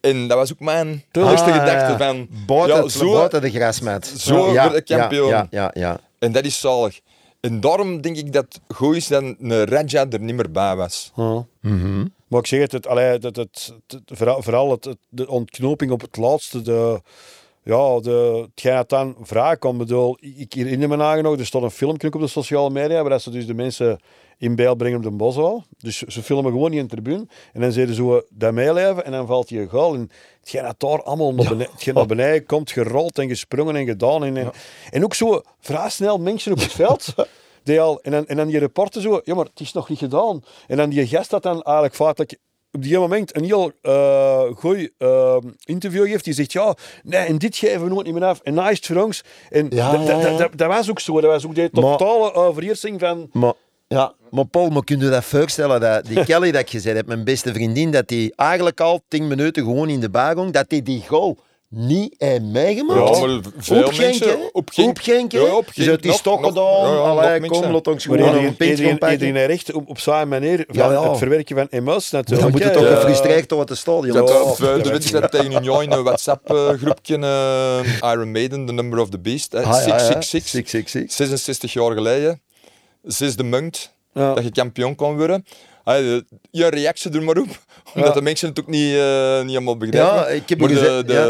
[0.00, 1.98] En dat was ook mijn Ah, eerste ja, gedachte ja.
[1.98, 2.28] van...
[2.46, 4.06] Buiten, ja, het- zo, buiten de grasmat.
[4.06, 5.28] zo ja, wordt de kampioen.
[5.28, 6.00] Ja, ja, ja.
[6.18, 7.00] En dat is zalig.
[7.40, 10.76] En daarom denk ik dat het goed is dat een Raja er niet meer bij
[10.76, 11.12] was.
[11.60, 12.06] Mhm.
[12.28, 13.72] Maar ik zeg het, het, allee, het, het-
[14.06, 17.00] vooral, vooral het, het- de ontknoping op het laatste, de,
[17.64, 21.64] ja, de, hetgeen dat dan vraag kwam, bedoel, ik herinner me nagen nog, er stond
[21.64, 24.00] een filmpje op de sociale media, waar ze dus de mensen
[24.38, 25.64] in beeld brengen op de boswal.
[25.78, 27.26] Dus ze filmen gewoon niet in de tribune.
[27.52, 29.94] En dan zeiden ze zo dat meeleven en dan valt je goal.
[29.94, 30.10] En
[30.40, 34.24] hetgeen dat daar allemaal naar beneden, hetgeen naar beneden komt, gerold en gesprongen en gedaan.
[34.24, 34.52] En, en,
[34.90, 37.14] en ook zo vrij snel mensen op het veld.
[37.62, 39.98] Die al, en, dan, en dan die reporter zo, ja maar het is nog niet
[39.98, 40.42] gedaan.
[40.66, 42.38] En dan die gast dat dan eigenlijk feitelijk
[42.72, 46.24] op die moment een heel uh, goed uh, interview geeft.
[46.24, 48.40] Die zegt, ja, nee, en dit geven we nooit niet meer af.
[48.42, 49.22] En nice ons.
[49.50, 50.36] En Ja, dat- ja, dat- ja.
[50.36, 51.12] dat- dat was ook zo.
[51.20, 53.28] Dat was ook de totale overheersing van...
[53.32, 53.52] Maar,
[53.88, 55.80] ja, maar Paul, maar kun je dat voorstellen?
[55.80, 59.26] Dat die Kelly dat ik gezegd heb, mijn beste vriendin, dat die eigenlijk al 10
[59.28, 61.38] minuten gewoon in de baan ging, dat die die goal
[61.74, 63.16] niet heeft meegemaakt.
[63.18, 64.28] Ja, maar veel Op Genk, mensen...
[64.28, 64.48] hè?
[64.52, 64.88] Op Genk.
[64.88, 65.32] Op Genk?
[65.32, 66.64] Ja, op Dus Genk het is nog- toch nog- gedaan.
[66.94, 69.72] ja, ja, Allee, kom, laat ons gewoon iedereen, een pint gaan iedereen, iedereen heeft recht
[69.72, 71.08] op, op zijn manier van Ja, ja.
[71.08, 72.50] het verwerken van emoties Dan natuurlijk.
[72.52, 72.94] moet je toch Ja.
[72.94, 74.16] gefrustreerd door het stadion.
[74.16, 77.14] Dat eh, de wedstrijd tegen Union in een WhatsApp-groepje
[78.00, 79.52] Iron Maiden, The Number of the Beast.
[79.52, 79.58] hè.
[79.62, 79.98] Ah, ja, ja.
[79.98, 80.50] 666.
[80.50, 81.12] 666.
[81.12, 82.40] 66 jaar geleden.
[83.02, 85.44] Zesde munt dat je kampioen kon worden.
[85.84, 87.48] De- Je reactie er maar op.
[87.94, 88.14] Omdat Ja.
[88.14, 90.14] de mensen het ook niet, eh, niet helemaal begrijpen.
[90.14, 91.22] Ja, ik heb maar de, gezegd- de, ja.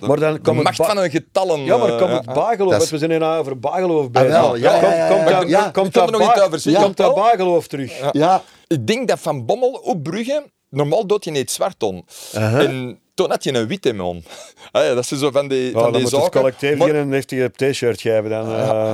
[0.00, 1.60] de, Maar dan de kan het macht van een getallen.
[1.64, 2.32] Ja, maar eh, komt het ja.
[2.32, 4.28] Bageloof, Dat is- we zijn hier nou over Bageloof Ah, bezig.
[4.28, 6.82] wel, ja, Komt- er nog iets over.
[6.82, 7.14] Komt dat.
[7.14, 7.92] Bageloof terug?
[8.12, 12.04] Ja, Ik denk dat Van Bommel op Brugge, normaal doet je niet zwart on.
[12.34, 12.60] Uh-huh.
[12.68, 14.22] En toen had je een witte man.
[14.72, 16.40] Ah, ja, dat is zo van die, Ja, van dan die moet het zaken.
[16.40, 18.30] collectief Maar- hier een heftige t-shirt geven.
[18.30, 18.92] Dan, eh.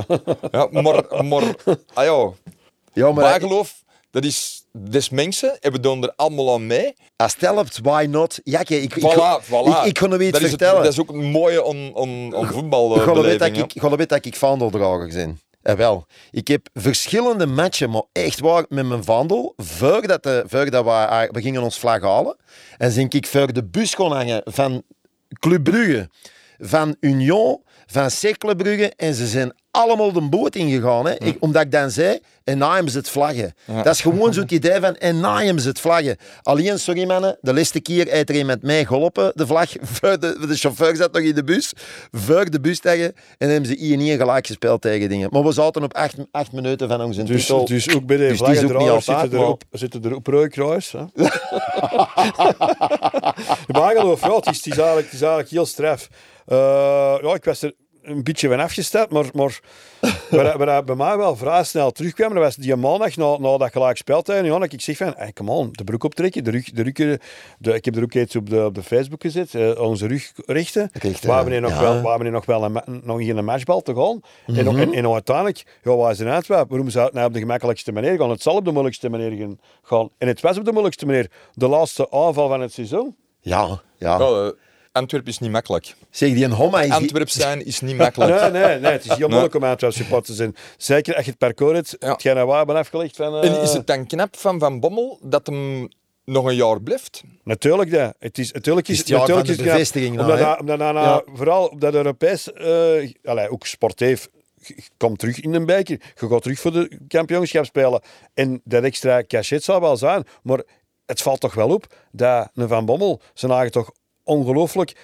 [0.51, 0.83] Ja, maar,
[1.25, 1.43] maar
[1.93, 2.29] ah ja,
[2.93, 6.93] ja maar bijgeloof, dat is des mensen, en we doen er allemaal aan mee.
[7.15, 8.39] als het helpt, why not?
[8.43, 9.67] Ja, ik, ik, Voilà, voilà.
[9.79, 10.83] ik, ik kon hem iets dat is het- vertellen.
[10.83, 13.57] dat is ook een mooie on Ga je voetbalbeleving.
[13.57, 15.39] ik, ga weten dat ik vaandeldrager ben?
[15.61, 20.83] Eh, wel, ik heb verschillende matchen, maar echt waar, met mijn vaandel, voordat, de, voordat
[20.83, 22.35] we, ah, we gingen ons vlag halen,
[22.77, 24.83] en zink ik voor de bus kon hangen van
[25.39, 26.09] Club Brugge,
[26.59, 31.05] van Union, van Cercle Brugge, en ze zijn allemaal de boot ingegaan.
[31.05, 31.13] Hè.
[31.19, 33.53] Ik, omdat ik dan zei, en na hem ze het vlaggen.
[33.83, 36.17] Dat is gewoon zo'n idee van, en na hem ze het vlaggen.
[36.41, 39.69] Alleen, sorry mannen, de laatste keer heeft er een met mij geholpen, de vlag,
[40.01, 40.17] de,
[40.47, 41.73] de chauffeur zat nog in de bus,
[42.11, 45.29] voor de bus tegen, en hebben ze hier niet gelijk gespeeld tegen dingen.
[45.31, 47.65] Maar we zaten op acht, acht minuten van onze Dus, titel.
[47.65, 48.75] dus ook bij de Dus altijd, zitten,
[49.31, 50.91] er maar- op, zitten er op rooikruis.
[50.91, 51.03] Hè?
[53.67, 56.07] de Bageloof, ja, het is, het, is eigenlijk, het is eigenlijk heel straf.
[56.45, 57.73] Eh, ja, ik was er
[58.07, 59.59] een beetje van afgestapt, maar, maar
[60.29, 63.57] waar, waar hij bij mij wel vrij snel terugkwam, dat was die maandag na, na
[63.57, 64.45] dat gelijk speeltuin.
[64.45, 66.93] Ja, dat ik zeg van, hey, come on, de broek optrekken, de rug, de rug,
[66.93, 67.13] eh,
[67.59, 70.31] de, ik heb er ook iets op de, op de Facebook gezet, uh, onze rug
[70.45, 70.89] richten.
[70.93, 71.81] Richten, we hebben hier nog ja.
[71.81, 74.21] wel, we hebben hier nog wel een, nog in een matchbal te gaan.
[74.45, 74.79] en, Mhm.
[74.79, 76.69] en, en uiteindelijk, ja, waar is een Antwerp?
[76.69, 78.29] Waarom zou het nou op de gemakkelijkste manier gaan?
[78.29, 80.09] Het zal op de moeilijkste manier gaan- gaan.
[80.17, 81.31] En het was op de moeilijkste manier.
[81.53, 83.15] De laatste aanval van het seizoen.
[83.39, 84.17] Ja, ja.
[84.19, 84.47] Ja, eh,
[84.97, 85.95] Antwerpen is niet makkelijk.
[86.09, 86.91] Zeg, die een Homma is...
[86.91, 88.41] Antwerp zijn is niet makkelijk.
[88.41, 90.55] Nee, nee, nee, het is heel moeilijk om Antwerp supporter te zijn.
[90.77, 92.11] Zeker als je het parcours hebt, Ja.
[92.11, 93.41] hetgeen dat wij hebben afgelegd van...
[93.41, 95.87] eh, En is het dan knap van Van Bommel dat hem
[96.25, 97.23] nog een jaar blijft?
[97.43, 98.13] Natuurlijk, dat.
[98.19, 100.31] Het is, natuurlijk is Het is het jaar natuurlijk van de is het- bevestiging nou,
[100.31, 101.35] Omdat, dat- omdat dat nou- Ja.
[101.37, 104.27] vooral op dat Europees, eh allee, ook sportief,
[104.97, 108.01] komt terug in een beker, je gaat terug voor de kampioenschap spelen.
[108.33, 110.61] En dat extra cachet zou wel zijn, maar
[111.05, 113.91] het valt toch wel op dat een Van Bommel zijn eigen toch
[114.27, 114.95] ongelooflijk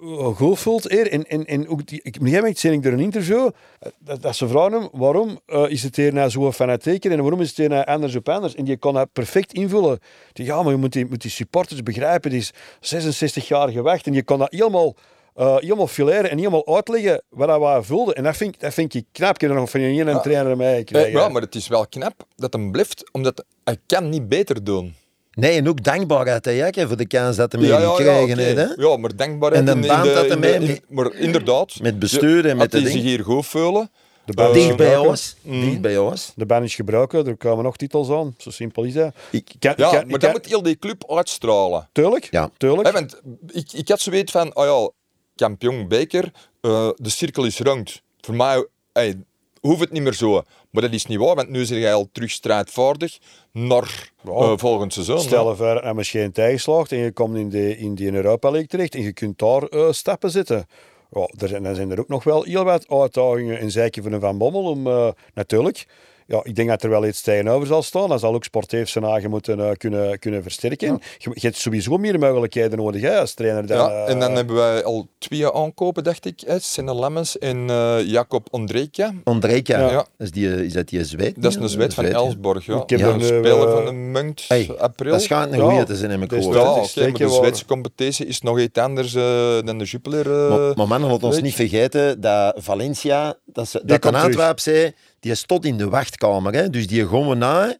[0.00, 1.10] eh, goed voelt eer.
[1.12, 4.36] En, en, en ook die, ik, moment zie ik er een interview eh, dat, dat
[4.36, 7.56] ze vragen hem waarom eh, is het hier nou zo fanatieker en waarom is het
[7.56, 8.54] hier nou anders op anders.
[8.54, 9.98] En die kon dat perfect invullen.
[10.32, 14.06] Die, ja, maar je moet die, moet die supporters begrijpen, die is 66 jaar gewacht
[14.06, 14.94] en je kon dat helemaal...
[15.34, 18.14] eh, helemaal fileren en helemaal uitleggen wat dat wij voelden.
[18.14, 19.34] En dat vind, ik- dat vind ik knap.
[19.34, 21.10] Ik heb er nog van een een trainer mee Eh, gekregen.
[21.10, 24.94] ja, maar het is wel knap dat hem blijft, omdat hij kan niet beter doen.
[25.34, 27.94] Nee, en ook dankbaarheid, hè, Jakke, voor de kans dat hij mee Ja, ja, ja,
[27.94, 28.42] gekregen oké.
[28.42, 28.56] heeft.
[28.76, 28.82] Hè?
[28.88, 31.74] ja, maar dankbaarheid En de in band de- dat hij mee- in- Maar inderdaad.
[31.80, 33.90] Met bestuur en met de zich hier goed voelen.
[34.24, 35.36] de band Dicht bij ons.
[35.42, 36.32] Dicht bij ons.
[36.36, 38.34] De band is gebroken, er komen nog titels aan.
[38.38, 39.14] Zo simpel is dat.
[39.30, 41.88] Ik- Ik kan- Ja, ik maar ik dat moet heel die club uitstralen.
[41.92, 42.50] Tuurlijk, Ja.
[42.56, 42.86] tuurlijk.
[42.86, 43.20] Hè, want
[43.52, 44.90] ik, ik had zoiets van, oh ja,
[45.36, 48.00] kampioen beker, eh, de cirkel is rond.
[48.20, 49.16] Voor mij hey,
[49.62, 50.42] hoeft het niet meer zo.
[50.70, 53.18] Maar dat is niet waar, want nu zit jij al terug strijdvaardig
[53.52, 55.20] naar eh, volgend seizoen.
[55.20, 58.68] Stel je voor dat misschien tegenslaagt en je komt in de, in die Europa League
[58.68, 60.66] terecht en je kunt daar eh, stappen zetten.
[61.10, 64.12] Ja, er zijn, dan zijn er ook nog wel heel wat uitdagingen en zeker voor
[64.12, 65.86] een Van Bommel om eh, natuurlijk.
[66.26, 68.08] Ja, ik denk dat er wel iets tegenover zal staan.
[68.08, 71.00] Dan zal ook sportief zijn eigen moeten eh, kunnen, kunnen versterken.
[71.18, 73.66] Je, je hebt sowieso meer mogelijkheden nodig hè, als trainer.
[73.66, 76.40] Dan, Ja, en dan eh, hebben wij al twee aankopen, dacht ik.
[76.46, 76.58] hè.
[76.58, 79.12] Senne Lemmens en eh, Jacob Ondrejka.
[79.24, 80.06] Ondrejka, Ja.
[80.18, 81.42] is, die, is dat die Zweed?
[81.42, 82.04] Dat is een Zweed van.
[82.04, 82.66] Elsborg.
[82.66, 82.82] Ja.
[82.82, 83.08] Ik heb Ja.
[83.08, 85.12] Een speler eh, van de munt, Hey, april.
[85.12, 86.94] Dat schijnt een Ja, goeie te zijn, heb ik dat is gehoord.
[86.94, 87.28] Ja, is maar de.
[87.34, 89.22] Zweedse competitie is nog iets anders eh,
[89.64, 90.32] dan de Jupiler.
[90.32, 90.48] eh.
[90.48, 94.92] Maar, maar mannen, laat ons niet vergeten dat Valencia, dat, ze, dat een Antwerp zei,
[95.22, 96.52] die stond in de wachtkamer.
[96.54, 96.70] Hè?
[96.70, 97.76] Dus die gaan we na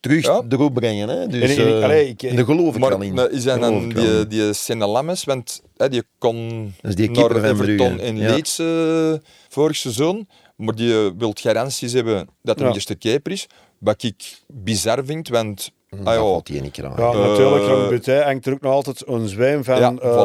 [0.00, 0.42] terug Ja.
[0.48, 1.08] erop brengen.
[1.08, 1.26] Hè?
[1.26, 3.30] Dus, En- en- eh, allee, ik- daar geloof ik maar wel in.
[3.30, 3.88] is dan in.
[3.88, 5.24] die, die Senne Lammes?
[5.24, 8.30] Want hè, die kon is die naar Everton en ja.
[8.30, 9.12] Leeds eh,
[9.48, 10.28] vorig seizoen.
[10.56, 12.70] Maar die eh, wil garanties hebben dat hij Ja.
[12.70, 13.46] de eerste keeper is.
[13.78, 15.70] Wat ik bizar vind, want...
[15.90, 16.98] ah, Dat ja, valt hier niet graag.
[16.98, 19.78] ja, eh, natuurlijk, Frank Buté hangt er ook nog altijd een zweem van.
[19.78, 20.16] Ja, eh, voilà.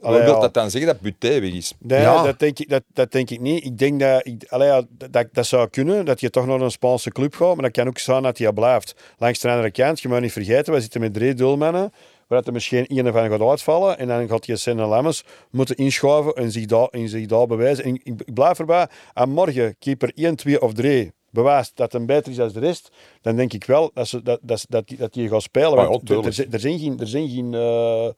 [0.00, 0.40] allee, wat wil ja.
[0.40, 1.74] dat dan zeggen dat Buté weg is?
[1.78, 2.22] Nee, Ja.
[2.22, 3.64] dat, denk ik, dat, dat denk ik niet.
[3.64, 7.10] Ik denk dat, ik, allee, dat dat zou kunnen, dat je toch naar een Spaanse
[7.10, 7.54] club gaat.
[7.54, 8.94] Maar dat kan ook zijn dat hij blijft.
[9.18, 11.92] Langs de andere kant, je moet niet vergeten, we zitten met drie doelmannen.
[12.26, 13.98] Waar er misschien één van gaat uitvallen.
[13.98, 17.84] En dan gaat je Senne Lemmens moeten inschuiven en zich daar, en zich daar bewijzen.
[17.84, 22.04] En ik, ik blijf erbij, aan morgen keeper 1, 2 of 3 bewijst dat hij
[22.04, 24.96] beter is dan de rest, dan denk ik wel dat, ze, dat, dat, dat, die-
[24.98, 25.70] dat die gaat spelen.
[25.78, 26.26] Ah, ja, Want er, tuurlijk.
[26.26, 27.00] er, zijn- er zijn geen...
[27.00, 28.08] Er zijn geen eh,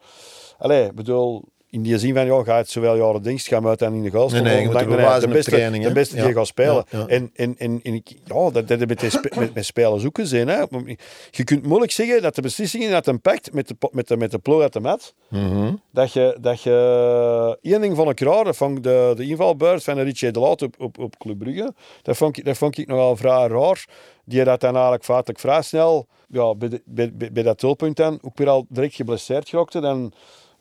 [0.59, 3.67] allee, ik bedoel, in die zin van, ja, ga het zowel jaren dienst, ga hem
[3.69, 6.23] uit en in de goal Nee, nee, dan- dan- de op beste, training, de beste
[6.23, 6.85] die gaat spelen.
[6.91, 7.07] ja, ja.
[7.07, 10.49] En, en, en, ja, dat dat met, die spe- met, met spelers ook gezien.
[10.49, 10.63] Hè.
[11.31, 14.31] Je kunt moeilijk zeggen dat de beslissingen dat een pakt met de, met de, met
[14.31, 15.75] de ploeg uit de mat, Mhm.
[15.91, 19.85] dat je, dat je één ding van ik raar, dat vond ik de, de invalbeurt
[19.85, 22.87] van Richie de Laat op, op, op Club Brugge, dat vond, ik, dat vond ik
[22.87, 23.85] nogal vrij raar.
[24.25, 27.97] Die dat dan eigenlijk feitelijk vrij snel, ja, bij, de- bij, bij, bij dat doelpunt
[27.97, 30.13] dan, ook weer al direct geblesseerd geraakte, dan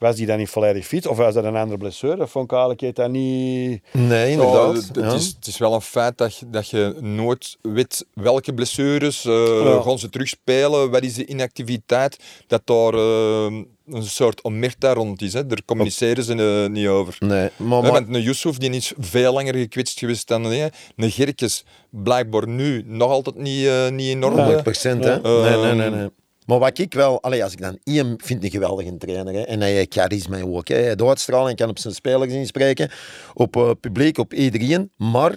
[0.01, 2.15] was die dan niet volledig fit, of was dat een andere blessure?
[2.15, 3.81] Dat vond ik eigenlijk dat niet...
[3.91, 4.75] Nee, inderdaad.
[4.75, 5.13] het, ja.
[5.13, 9.81] is, het is wel een feit dat je, dat je nooit weet welke blessures Ja.
[9.81, 13.45] gaan ze terugspelen, wat is de inactiviteit, dat daar eh,
[13.87, 15.33] een soort omerta rond is.
[15.33, 15.45] Hè.
[15.45, 17.15] Daar communiceren ze eh, niet over.
[17.19, 21.65] Nee, maar, want een Yusuf die is veel langer gekwetst geweest dan nee, een Gerkes
[21.89, 24.41] blijkbaar nu nog altijd niet, eh, niet in orde.
[24.41, 25.21] 100 procent, hè?
[25.21, 26.09] Nee, nee, nee, nee.
[26.51, 29.33] Maar wat ik wel, allee, als ik dan Ian vind een geweldige trainer.
[29.33, 30.67] Hè, en hij heeft charisma ook.
[30.67, 32.91] Hè, hij heeft uitstraling, kan op zijn spelers inspreken,
[33.33, 34.91] op eh, publiek, op iedereen.
[34.97, 35.35] Maar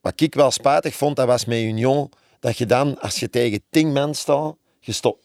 [0.00, 2.10] wat ik wel spijtig vond, dat was met Union,
[2.40, 5.16] dat je dan, als je tegen 10 man staat, je staat 1-0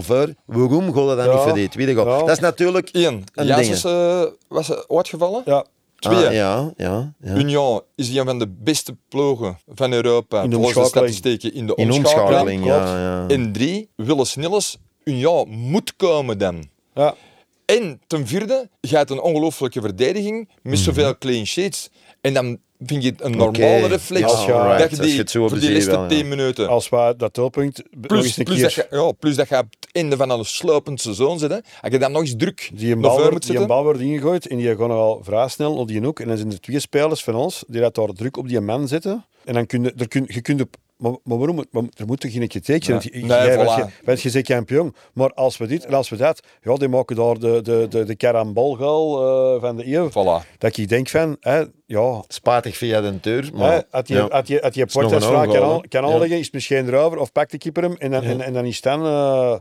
[0.00, 1.32] voor, waarom je dan Ja.
[1.32, 2.08] niet voor die tweede goal?
[2.08, 2.18] Ja.
[2.18, 3.94] Dat is natuurlijk Eén, een Janssens ding.
[3.94, 5.42] eh, was eh, uitgevallen.
[5.44, 5.64] Ja,
[6.02, 7.34] Twee, Ah, ja, ja, ja.
[7.36, 11.66] Union is een van de beste ploegen van Europa In de volgens de statistieken in
[11.66, 12.64] de In omschakeling.
[12.64, 13.26] ja, ja.
[13.28, 16.68] En drie, Willen Snilles, Union moet komen dan.
[16.94, 17.14] ja.
[17.64, 21.90] En ten vierde, je hebt een ongelooflijke verdediging met zoveel clean sheets.
[22.20, 23.86] En dan vind je het een normale Oké.
[23.86, 26.06] reflex Als je- dat je Als je die het zo voor die laatste ja.
[26.06, 26.68] 10 minuten...
[26.68, 28.62] Als we dat nog Plus, plus, keer...
[28.62, 31.50] dat je, ja, plus dat je op het einde van een slopend seizoen zit.
[31.50, 31.56] Hè.
[31.56, 34.46] Als je dan nog eens druk Die een bal, wordt, die een bal wordt ingegooid
[34.46, 36.20] en die gaan al vrij snel op die hoek.
[36.20, 38.88] En dan zijn er twee spelers van ons die dat daar druk op die man
[38.88, 39.24] zitten.
[39.44, 41.64] En dan kun je, er kun, je kunt op, maar, maar waarom?
[41.70, 43.02] Maar er moet toch geen kritiek zijn?
[43.12, 43.24] Nee.
[43.24, 44.04] Nee, jij voilà.
[44.04, 44.94] bent, je, je kampioen.
[45.14, 48.04] Maar als we dit en als we dat, ja, die maken daar de, de, de,
[48.04, 49.22] de karambolgal
[49.54, 50.10] eh, van de eeuw.
[50.10, 50.58] Voilà.
[50.58, 53.82] Dat ik denk van, hè, ja, Spatig via de deur, hè, maar...
[53.90, 54.26] had je, ja.
[54.30, 55.48] had je, had je Portas kan,
[55.88, 56.08] kan Ja.
[56.08, 58.64] aanleggen, is het misschien erover of pakt de keeper hem en dan, en, en dan
[58.64, 59.06] is het dan...
[59.06, 59.54] eh,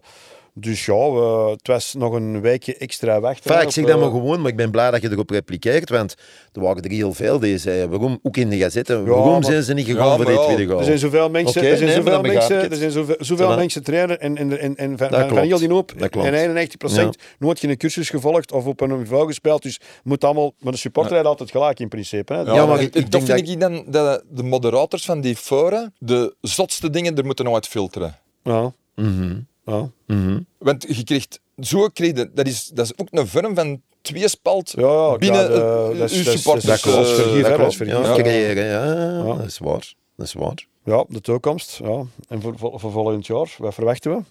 [0.54, 3.54] dus ja, we- het was nog een weekje extra wachten.
[3.56, 5.90] Hè, ik zeg dat eh, maar gewoon, maar ik ben blij dat je erop repliceert,
[5.90, 6.16] want
[6.54, 9.64] er waren er heel veel die zeiden, waarom, ook in de gazetten, waarom maar- zijn
[9.64, 10.80] ze niet Ja, gegaan voor ja, tweede goal?
[10.80, 14.38] Er zijn zoveel mensen, er zijn nee, zoveel mensen, er zijn zoveel, mensen trainen en,
[14.38, 18.82] en, en, en van, heel die hoop en 91% nooit geen cursus gevolgd of op
[18.82, 19.64] een niveau gespeeld.
[19.64, 22.34] Dus moet allemaal, maar de supporter heeft altijd gelijk in principe.
[22.34, 22.40] Hè.
[22.42, 25.22] Ja, Ja, maar ik, ik- ik toch denk vind ik dan dat de moderators van
[25.22, 28.18] die fora de zotste dingen er moeten uit filteren.
[28.44, 28.72] Ja.
[28.96, 29.38] Mhm.
[29.66, 29.90] Ja.
[30.08, 30.40] Mhm.
[30.58, 34.82] Want je krijgt, zo je, dat is, dat is ook een vorm van tweespalt Ja,
[34.88, 36.82] ja, binnen ja, de- eh, dat is- uw dat supporters.
[36.82, 37.76] dat eh, dat dat is klopt.
[37.76, 38.06] vergif.
[38.06, 39.94] Ja, creëren, ja, dat is waar.
[40.16, 40.66] Dat is waar.
[40.86, 41.80] ja, de toekomst.
[41.84, 42.04] Ja.
[42.28, 44.22] En voor, voor, voor volgend jaar, wat verwachten we?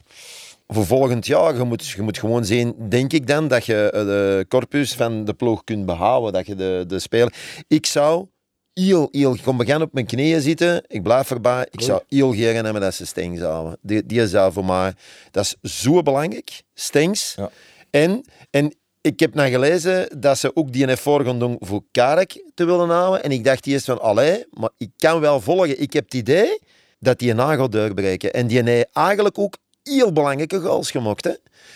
[0.69, 4.05] Voor volgend jaar, je moet, je moet gewoon zien, denk ik dan, dat je eh,
[4.05, 6.33] de corpus van de ploeg kunt behouden.
[6.33, 7.35] Dat je de, de speler...
[7.69, 8.27] Ik zou
[8.75, 9.35] heel, heel...
[9.35, 11.67] Ik kom begaan op mijn knieën zitten, ik blijf erbij.
[11.71, 13.79] Ik zou heel graag hebben dat ze Stengs houden.
[13.83, 14.95] Die, die zou voor mij...
[15.31, 17.35] Dat is zo belangrijk, Stengs.
[17.37, 17.51] Ja.
[17.91, 22.45] En, en ik heb nou gelezen dat ze ook die ervoor gaan doen voor Karek
[22.55, 23.23] te willen houden.
[23.23, 25.81] En ik dacht eerst van, allee, maar ik kan wel volgen.
[25.81, 26.59] Ik heb het idee
[26.99, 28.33] dat die een nagel doorbreken.
[28.33, 31.25] En die heeft eigenlijk ook heel belangrijke goals gemaakt.
[31.25, 31.35] Hè?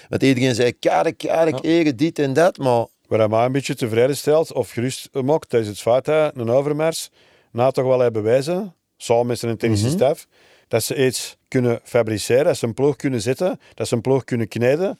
[0.09, 2.59] Want iedereen zei, Karek, Karek, ere, dit en dat.
[2.59, 6.37] Maar Wat mij een beetje tevreden stelt of gerust maakt, dat is het feit dat
[6.37, 7.11] een Overmars
[7.53, 9.95] na toch wel hebben bewijzen, samen met zijn technische Mhm.
[9.97, 10.27] staf,
[10.69, 14.25] dat ze iets kunnen fabriceren, dat ze een ploeg kunnen zetten, dat ze een ploeg
[14.25, 14.99] kunnen kneden,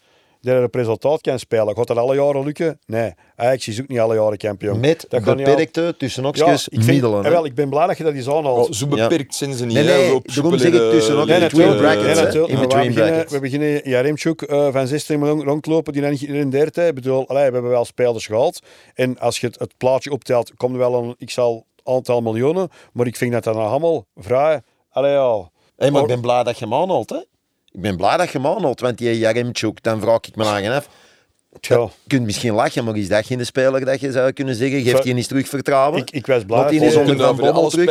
[0.53, 1.77] dat op resultaat kan spelen.
[1.77, 2.79] Gaat dat alle jaren lukken?
[2.87, 3.13] Nee.
[3.37, 4.81] Ajax is ook niet alle jaren kampioen.
[4.81, 7.25] met dat al- beperkte, tussen Ja, okjes, ik vind, middelen.
[7.25, 8.67] eh, wel, ik ben blij dat je dat eens aanhaalt.
[8.69, 9.75] Oh, zo beperkt zijn ze niet.
[9.75, 12.23] Nee, nee, op daarom zeg ik tussen ook Nee, in between brackets, nee, hè.
[12.23, 12.53] natuurlijk.
[12.53, 13.33] In Maar we between beginnen, brackets.
[13.33, 16.89] we beginnen Jaremchuk eh van 16 miljoen rondlopen die dan niet in de tijd.
[16.89, 18.61] Ik bedoel, allee, we hebben wel spelers gehaald.
[18.95, 21.39] En als je het, het plaatje optelt, komt er wel een x
[21.85, 22.69] aantal miljoenen.
[22.93, 24.61] Maar ik vind dat dat allemaal vrij...
[24.91, 25.51] Allee, ja.
[25.77, 27.11] Hey, maar ik ben blij dat je hem aanhaalt.
[27.11, 27.17] Hè?
[27.75, 30.73] Ik ben blij dat je hem aanhaalt, want die Jaremchuk, dan vraag ik me aan
[30.73, 30.89] af.
[31.61, 34.83] Tja, Je kunt misschien lachen, maar is dat geen speler dat je zou kunnen zeggen?
[34.83, 36.01] Geeft hij eens terug vertrouwen?
[36.01, 36.59] ik, ik was blij...
[36.59, 37.85] Want die is onder Van Bommel terug.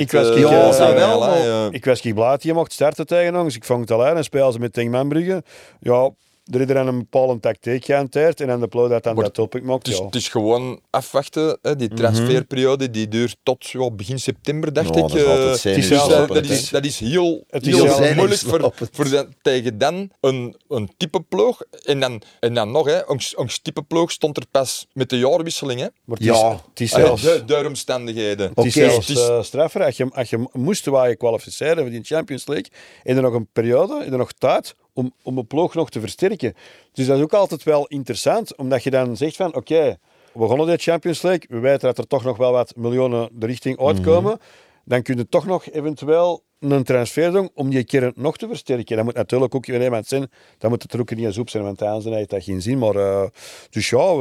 [0.00, 1.66] Ik was eh, kiek- Ja, Ja, zou wel, eh.
[1.70, 3.56] Ik was niet blij dat hij mocht starten tegen ons.
[3.56, 5.42] Ik vond het alleen en spelen ze met tegen Manbrugge.
[5.80, 6.10] Ja,
[6.50, 9.34] er is er een bepaalde tactiek gehanteerd en dan de ploeg dat dan Maar dat
[9.34, 9.86] topic maakt.
[9.86, 10.04] Het is, ja.
[10.04, 11.58] het is gewoon afwachten.
[11.62, 11.76] Hè.
[11.76, 15.02] Die transferperiode die duurt tot ja, begin september, dacht ik.
[15.08, 15.88] dat is eh, dus
[16.28, 18.90] dat, is, dat is heel, Het is heel moeilijk voor, zenuwslopend.
[18.92, 21.62] voor de- tegen dan een, een type ploeg.
[21.84, 25.18] En dan, en dan nog, hè, een, een type ploeg stond er pas met de
[25.18, 25.80] jaarwisseling.
[25.80, 25.86] Hè.
[26.04, 26.50] Maar het is, Ja.
[26.70, 27.22] het is Ah, zelfs...
[27.22, 28.52] de, de omstandigheden.
[28.54, 28.88] Het is Oké.
[28.90, 29.84] zelfs Het is- eh, straffer.
[29.84, 32.70] Als je, als je moest waar je kwalificeren voor die Champions League,
[33.02, 36.00] en er nog een periode, en er nog tijd om, om een ploeg nog te
[36.00, 36.54] versterken.
[36.92, 39.98] Dus dat is ook altijd wel interessant, omdat je dan zegt van, oké,
[40.32, 43.46] we begonnen de Champions League, we weten dat er toch nog wel wat miljoenen de
[43.46, 44.38] richting uitkomen,
[44.84, 48.96] dan kun je toch nog eventueel een transfer doen om die kern nog te versterken.
[48.96, 51.50] Dat moet natuurlijk ook weer iemand zijn, dan moet het er ook niet eens op
[51.50, 52.78] zijn, want anders heeft dat geen zin.
[52.78, 53.28] Maar, eh,
[53.70, 54.14] dus ja,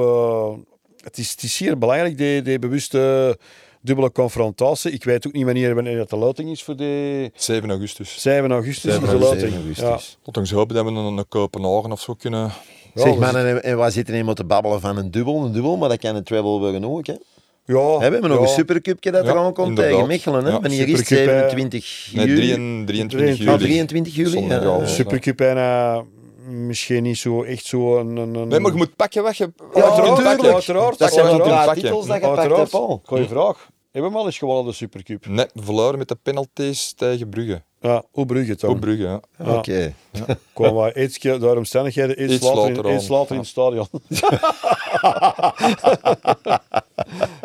[1.04, 3.38] het, is, het is zeer belangrijk, die, die bewuste
[3.82, 4.92] dubbele confrontatie.
[4.92, 8.22] Ik weet ook niet wanneer, wanneer dat de loting is voor de 7 augustus.
[8.22, 8.92] 7 augustus.
[8.94, 9.40] 7 is de loting.
[9.42, 10.18] 7 augustus.
[10.24, 12.52] Tot ons hopen dat we een, een Kopenhagen of zo kunnen.
[12.94, 15.52] Ja, zeg we man, en, en wij zitten eenmaal te babbelen van een dubbel, een
[15.52, 17.08] dubbel, maar dat kan een treble worden ook.
[17.08, 17.14] Hè?
[17.66, 18.44] Ja, we hebben nog ja.
[18.44, 19.94] een supercupje dat Ja, eraan komt inderdaad.
[19.94, 20.44] tegen Mechelen.
[20.44, 20.50] Hè?
[20.52, 21.08] Ja, Wanneer is het?
[21.08, 22.42] Supercup, eh, 27 Nee, juli?
[22.86, 23.50] 23, 23 Ah, juli.
[23.52, 24.30] Ah, 23 juli?
[24.30, 24.78] Zondag, ja.
[24.78, 24.86] ja.
[24.86, 26.04] Supercup bijna
[26.50, 28.16] misschien niet zo echt zo een...
[28.18, 29.52] een, een Nee, maar je moet pakken wat je...
[29.74, 30.54] Ja, je pakken.
[30.54, 31.74] Uiteraard, Dat zijn wel uiteraard.
[31.80, 32.70] titels dat je pakt, Uiteraard.
[32.70, 33.02] Paul?
[33.06, 33.70] Goeie vraag.
[33.92, 35.26] Hebben we al eens gewonnen de Supercup?
[35.26, 37.62] Nee, verloren met de penalties tegen Brugge.
[37.80, 38.70] Ja, hoe Brugge toch?
[38.70, 39.20] Op Brugge, ja.
[39.46, 39.56] Ja.
[39.58, 39.94] Oké.
[40.54, 43.48] Kwamen we iets keer door omstandigheden iets, Iets later, later in, iets later in het
[43.48, 43.88] stadion.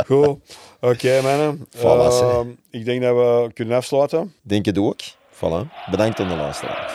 [0.06, 0.38] Goed.
[0.80, 1.66] Oké, mannen.
[1.76, 4.34] Voilà, Ehm, ik denk dat we kunnen afsluiten.
[4.42, 5.00] Denk het ook.
[5.34, 5.90] Voilà.
[5.90, 6.92] Bedankt aan de luisteraars.